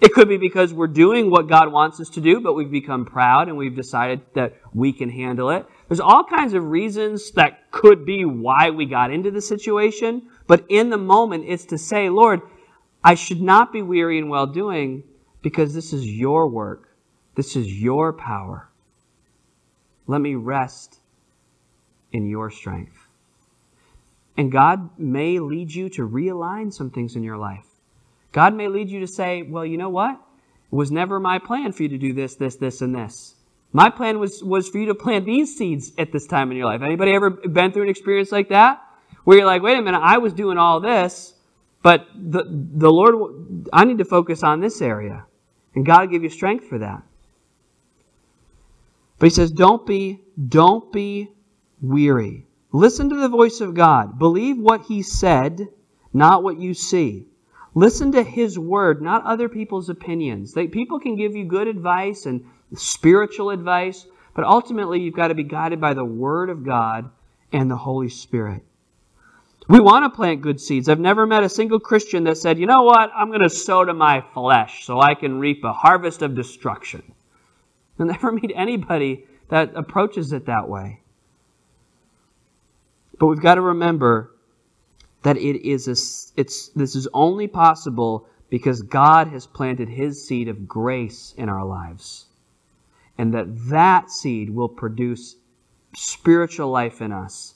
It 0.00 0.12
could 0.12 0.28
be 0.28 0.36
because 0.36 0.72
we're 0.72 0.86
doing 0.86 1.30
what 1.30 1.48
God 1.48 1.70
wants 1.70 2.00
us 2.00 2.08
to 2.10 2.20
do, 2.20 2.40
but 2.40 2.54
we've 2.54 2.70
become 2.70 3.04
proud 3.04 3.48
and 3.48 3.56
we've 3.56 3.74
decided 3.74 4.22
that 4.34 4.54
we 4.72 4.92
can 4.92 5.08
handle 5.08 5.50
it. 5.50 5.66
There's 5.88 6.00
all 6.00 6.24
kinds 6.24 6.54
of 6.54 6.64
reasons 6.64 7.30
that 7.32 7.70
could 7.70 8.04
be 8.04 8.24
why 8.24 8.70
we 8.70 8.86
got 8.86 9.12
into 9.12 9.30
the 9.30 9.40
situation, 9.40 10.22
but 10.46 10.64
in 10.68 10.90
the 10.90 10.98
moment, 10.98 11.44
it's 11.46 11.66
to 11.66 11.78
say, 11.78 12.08
Lord, 12.08 12.40
I 13.02 13.14
should 13.14 13.42
not 13.42 13.72
be 13.72 13.82
weary 13.82 14.18
in 14.18 14.28
well 14.28 14.46
doing 14.46 15.04
because 15.42 15.74
this 15.74 15.92
is 15.92 16.06
your 16.06 16.48
work. 16.48 16.88
This 17.34 17.54
is 17.54 17.80
your 17.80 18.12
power. 18.12 18.68
Let 20.06 20.20
me 20.20 20.34
rest 20.34 21.00
in 22.12 22.26
your 22.26 22.50
strength. 22.50 22.96
And 24.36 24.50
God 24.50 24.98
may 24.98 25.38
lead 25.38 25.72
you 25.72 25.88
to 25.90 26.08
realign 26.08 26.72
some 26.72 26.90
things 26.90 27.14
in 27.16 27.22
your 27.22 27.36
life. 27.36 27.66
God 28.34 28.52
may 28.52 28.66
lead 28.66 28.90
you 28.90 28.98
to 28.98 29.06
say, 29.06 29.42
well, 29.42 29.64
you 29.64 29.78
know 29.78 29.90
what? 29.90 30.14
It 30.14 30.74
was 30.74 30.90
never 30.90 31.20
my 31.20 31.38
plan 31.38 31.70
for 31.70 31.84
you 31.84 31.88
to 31.90 31.98
do 31.98 32.12
this, 32.12 32.34
this, 32.34 32.56
this, 32.56 32.80
and 32.80 32.92
this. 32.92 33.36
My 33.72 33.90
plan 33.90 34.18
was, 34.18 34.42
was 34.42 34.68
for 34.68 34.78
you 34.78 34.86
to 34.86 34.94
plant 34.94 35.24
these 35.24 35.56
seeds 35.56 35.92
at 35.98 36.10
this 36.10 36.26
time 36.26 36.50
in 36.50 36.56
your 36.56 36.66
life. 36.66 36.82
Anybody 36.82 37.12
ever 37.12 37.30
been 37.30 37.70
through 37.70 37.84
an 37.84 37.88
experience 37.88 38.32
like 38.32 38.48
that? 38.48 38.82
Where 39.22 39.38
you're 39.38 39.46
like, 39.46 39.62
wait 39.62 39.78
a 39.78 39.82
minute, 39.82 40.00
I 40.02 40.18
was 40.18 40.32
doing 40.32 40.58
all 40.58 40.80
this, 40.80 41.32
but 41.80 42.08
the, 42.12 42.44
the 42.44 42.90
Lord, 42.90 43.68
I 43.72 43.84
need 43.84 43.98
to 43.98 44.04
focus 44.04 44.42
on 44.42 44.58
this 44.58 44.82
area. 44.82 45.26
And 45.76 45.86
God 45.86 46.00
will 46.00 46.06
give 46.08 46.24
you 46.24 46.28
strength 46.28 46.66
for 46.66 46.78
that. 46.78 47.02
But 49.20 49.26
he 49.26 49.30
says, 49.30 49.52
don't 49.52 49.86
be, 49.86 50.22
don't 50.48 50.92
be 50.92 51.30
weary. 51.80 52.46
Listen 52.72 53.10
to 53.10 53.16
the 53.16 53.28
voice 53.28 53.60
of 53.60 53.74
God. 53.74 54.18
Believe 54.18 54.58
what 54.58 54.86
he 54.86 55.02
said, 55.02 55.68
not 56.12 56.42
what 56.42 56.58
you 56.58 56.74
see. 56.74 57.28
Listen 57.74 58.12
to 58.12 58.22
his 58.22 58.58
word, 58.58 59.02
not 59.02 59.24
other 59.24 59.48
people's 59.48 59.88
opinions. 59.88 60.52
They, 60.52 60.68
people 60.68 61.00
can 61.00 61.16
give 61.16 61.34
you 61.34 61.44
good 61.44 61.66
advice 61.66 62.26
and 62.26 62.44
spiritual 62.74 63.50
advice, 63.50 64.06
but 64.34 64.44
ultimately 64.44 65.00
you've 65.00 65.14
got 65.14 65.28
to 65.28 65.34
be 65.34 65.42
guided 65.42 65.80
by 65.80 65.94
the 65.94 66.04
word 66.04 66.50
of 66.50 66.64
God 66.64 67.10
and 67.52 67.70
the 67.70 67.76
Holy 67.76 68.08
Spirit. 68.08 68.62
We 69.68 69.80
want 69.80 70.04
to 70.04 70.14
plant 70.14 70.42
good 70.42 70.60
seeds. 70.60 70.88
I've 70.88 71.00
never 71.00 71.26
met 71.26 71.42
a 71.42 71.48
single 71.48 71.80
Christian 71.80 72.24
that 72.24 72.36
said, 72.36 72.58
you 72.58 72.66
know 72.66 72.82
what, 72.82 73.10
I'm 73.14 73.28
going 73.28 73.40
to 73.40 73.48
sow 73.48 73.84
to 73.84 73.94
my 73.94 74.22
flesh 74.34 74.84
so 74.84 75.00
I 75.00 75.14
can 75.14 75.40
reap 75.40 75.64
a 75.64 75.72
harvest 75.72 76.22
of 76.22 76.34
destruction. 76.34 77.02
You'll 77.98 78.08
never 78.08 78.30
meet 78.30 78.52
anybody 78.54 79.26
that 79.48 79.72
approaches 79.74 80.32
it 80.32 80.46
that 80.46 80.68
way. 80.68 81.00
But 83.18 83.26
we've 83.26 83.40
got 83.40 83.54
to 83.54 83.60
remember 83.60 84.33
that 85.24 85.38
it 85.38 85.66
is 85.66 85.88
a, 85.88 85.96
it's, 86.40 86.68
this 86.68 86.94
is 86.94 87.08
only 87.12 87.48
possible 87.48 88.28
because 88.50 88.82
God 88.82 89.28
has 89.28 89.46
planted 89.46 89.88
his 89.88 90.24
seed 90.24 90.48
of 90.48 90.68
grace 90.68 91.34
in 91.36 91.48
our 91.48 91.64
lives. 91.64 92.26
And 93.16 93.32
that 93.32 93.46
that 93.68 94.10
seed 94.10 94.50
will 94.50 94.68
produce 94.68 95.36
spiritual 95.96 96.68
life 96.68 97.00
in 97.00 97.10
us 97.10 97.54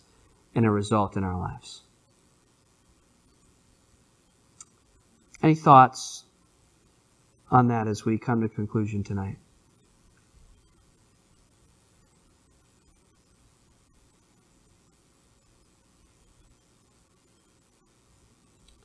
and 0.54 0.64
a 0.64 0.70
result 0.70 1.16
in 1.16 1.24
our 1.24 1.38
lives. 1.38 1.82
Any 5.42 5.54
thoughts 5.54 6.24
on 7.50 7.68
that 7.68 7.86
as 7.86 8.04
we 8.04 8.18
come 8.18 8.40
to 8.40 8.48
conclusion 8.48 9.04
tonight? 9.04 9.36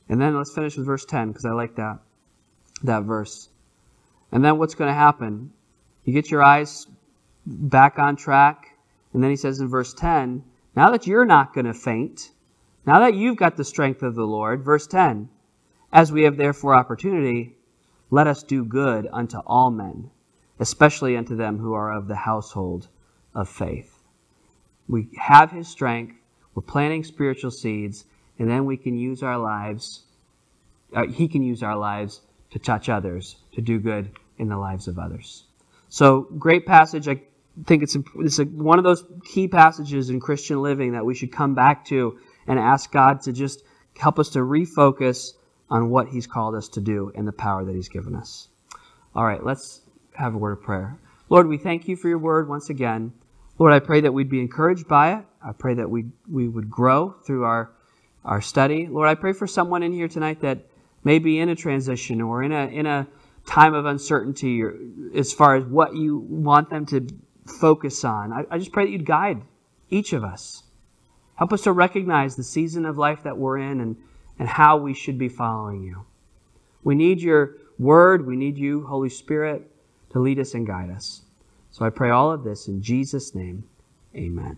And 0.08 0.20
then 0.20 0.36
let's 0.36 0.54
finish 0.54 0.76
with 0.76 0.86
verse 0.86 1.04
10 1.04 1.28
because 1.28 1.44
I 1.44 1.52
like 1.52 1.76
that 1.76 1.98
that 2.84 3.04
verse. 3.04 3.48
And 4.32 4.44
then 4.44 4.58
what's 4.58 4.74
going 4.74 4.88
to 4.88 4.94
happen? 4.94 5.52
You 6.04 6.12
get 6.12 6.30
your 6.30 6.42
eyes 6.42 6.86
back 7.46 7.98
on 7.98 8.16
track, 8.16 8.76
and 9.12 9.22
then 9.22 9.30
he 9.30 9.36
says 9.36 9.60
in 9.60 9.68
verse 9.68 9.94
10, 9.94 10.44
now 10.76 10.90
that 10.90 11.06
you're 11.06 11.24
not 11.24 11.54
going 11.54 11.66
to 11.66 11.74
faint, 11.74 12.32
now 12.86 13.00
that 13.00 13.14
you've 13.14 13.36
got 13.36 13.56
the 13.56 13.64
strength 13.64 14.02
of 14.02 14.14
the 14.14 14.26
Lord, 14.26 14.62
verse 14.62 14.86
10, 14.86 15.28
as 15.92 16.12
we 16.12 16.22
have 16.22 16.36
therefore 16.36 16.74
opportunity, 16.74 17.56
let 18.10 18.26
us 18.26 18.42
do 18.42 18.64
good 18.64 19.08
unto 19.12 19.38
all 19.46 19.70
men, 19.70 20.10
especially 20.58 21.16
unto 21.16 21.36
them 21.36 21.58
who 21.58 21.72
are 21.72 21.92
of 21.92 22.08
the 22.08 22.16
household 22.16 22.88
of 23.34 23.48
faith. 23.48 24.02
We 24.88 25.08
have 25.16 25.50
his 25.50 25.68
strength. 25.68 26.16
We're 26.54 26.62
planting 26.62 27.04
spiritual 27.04 27.50
seeds, 27.50 28.04
and 28.38 28.50
then 28.50 28.64
we 28.64 28.76
can 28.76 28.96
use 28.96 29.22
our 29.22 29.38
lives, 29.38 30.02
uh, 30.94 31.06
He 31.06 31.28
can 31.28 31.42
use 31.42 31.62
our 31.62 31.76
lives 31.76 32.20
to 32.50 32.58
touch 32.58 32.88
others, 32.88 33.36
to 33.52 33.60
do 33.60 33.78
good 33.78 34.10
in 34.38 34.48
the 34.48 34.56
lives 34.56 34.88
of 34.88 34.98
others. 34.98 35.44
So, 35.88 36.22
great 36.38 36.66
passage. 36.66 37.08
I 37.08 37.20
think 37.66 37.82
it's, 37.82 37.96
it's 38.16 38.38
a, 38.38 38.44
one 38.44 38.78
of 38.78 38.84
those 38.84 39.04
key 39.24 39.48
passages 39.48 40.10
in 40.10 40.20
Christian 40.20 40.60
living 40.60 40.92
that 40.92 41.04
we 41.04 41.14
should 41.14 41.32
come 41.32 41.54
back 41.54 41.84
to 41.86 42.18
and 42.46 42.58
ask 42.58 42.90
God 42.90 43.22
to 43.22 43.32
just 43.32 43.62
help 43.96 44.18
us 44.18 44.30
to 44.30 44.40
refocus 44.40 45.34
on 45.70 45.90
what 45.90 46.08
He's 46.08 46.26
called 46.26 46.54
us 46.54 46.68
to 46.70 46.80
do 46.80 47.12
and 47.14 47.26
the 47.26 47.32
power 47.32 47.64
that 47.64 47.74
He's 47.74 47.88
given 47.88 48.14
us. 48.14 48.48
All 49.14 49.24
right, 49.24 49.44
let's 49.44 49.82
have 50.14 50.34
a 50.34 50.38
word 50.38 50.52
of 50.52 50.62
prayer. 50.62 50.98
Lord, 51.28 51.48
we 51.48 51.58
thank 51.58 51.88
you 51.88 51.96
for 51.96 52.08
your 52.08 52.18
word 52.18 52.48
once 52.48 52.70
again. 52.70 53.12
Lord, 53.58 53.72
I 53.72 53.78
pray 53.78 54.00
that 54.00 54.12
we'd 54.12 54.28
be 54.28 54.40
encouraged 54.40 54.88
by 54.88 55.14
it. 55.14 55.24
I 55.42 55.52
pray 55.52 55.74
that 55.74 55.88
we 55.88 56.06
we 56.28 56.48
would 56.48 56.68
grow 56.68 57.14
through 57.24 57.44
our 57.44 57.70
our 58.24 58.40
study. 58.40 58.86
Lord, 58.86 59.08
I 59.08 59.14
pray 59.14 59.32
for 59.32 59.46
someone 59.46 59.82
in 59.82 59.92
here 59.92 60.08
tonight 60.08 60.40
that 60.40 60.58
may 61.02 61.18
be 61.18 61.38
in 61.38 61.48
a 61.48 61.54
transition 61.54 62.20
or 62.20 62.42
in 62.42 62.52
a 62.52 62.66
in 62.66 62.86
a 62.86 63.06
time 63.46 63.74
of 63.74 63.84
uncertainty 63.84 64.62
or 64.62 64.74
as 65.14 65.32
far 65.32 65.56
as 65.56 65.64
what 65.64 65.94
you 65.94 66.18
want 66.18 66.70
them 66.70 66.86
to 66.86 67.06
focus 67.60 68.04
on. 68.04 68.32
I, 68.32 68.44
I 68.50 68.58
just 68.58 68.72
pray 68.72 68.86
that 68.86 68.90
you'd 68.90 69.06
guide 69.06 69.42
each 69.90 70.12
of 70.12 70.24
us. 70.24 70.62
Help 71.36 71.52
us 71.52 71.62
to 71.62 71.72
recognize 71.72 72.36
the 72.36 72.44
season 72.44 72.86
of 72.86 72.96
life 72.96 73.24
that 73.24 73.36
we're 73.36 73.58
in 73.58 73.80
and, 73.80 73.96
and 74.38 74.48
how 74.48 74.76
we 74.76 74.94
should 74.94 75.18
be 75.18 75.28
following 75.28 75.82
you. 75.82 76.06
We 76.84 76.94
need 76.94 77.20
your 77.20 77.56
word. 77.78 78.26
We 78.26 78.36
need 78.36 78.56
you, 78.56 78.86
Holy 78.86 79.08
Spirit, 79.08 79.70
to 80.10 80.20
lead 80.20 80.38
us 80.38 80.54
and 80.54 80.66
guide 80.66 80.90
us. 80.90 81.22
So 81.70 81.84
I 81.84 81.90
pray 81.90 82.10
all 82.10 82.30
of 82.30 82.44
this 82.44 82.68
in 82.68 82.82
Jesus' 82.82 83.34
name. 83.34 83.64
Amen. 84.14 84.56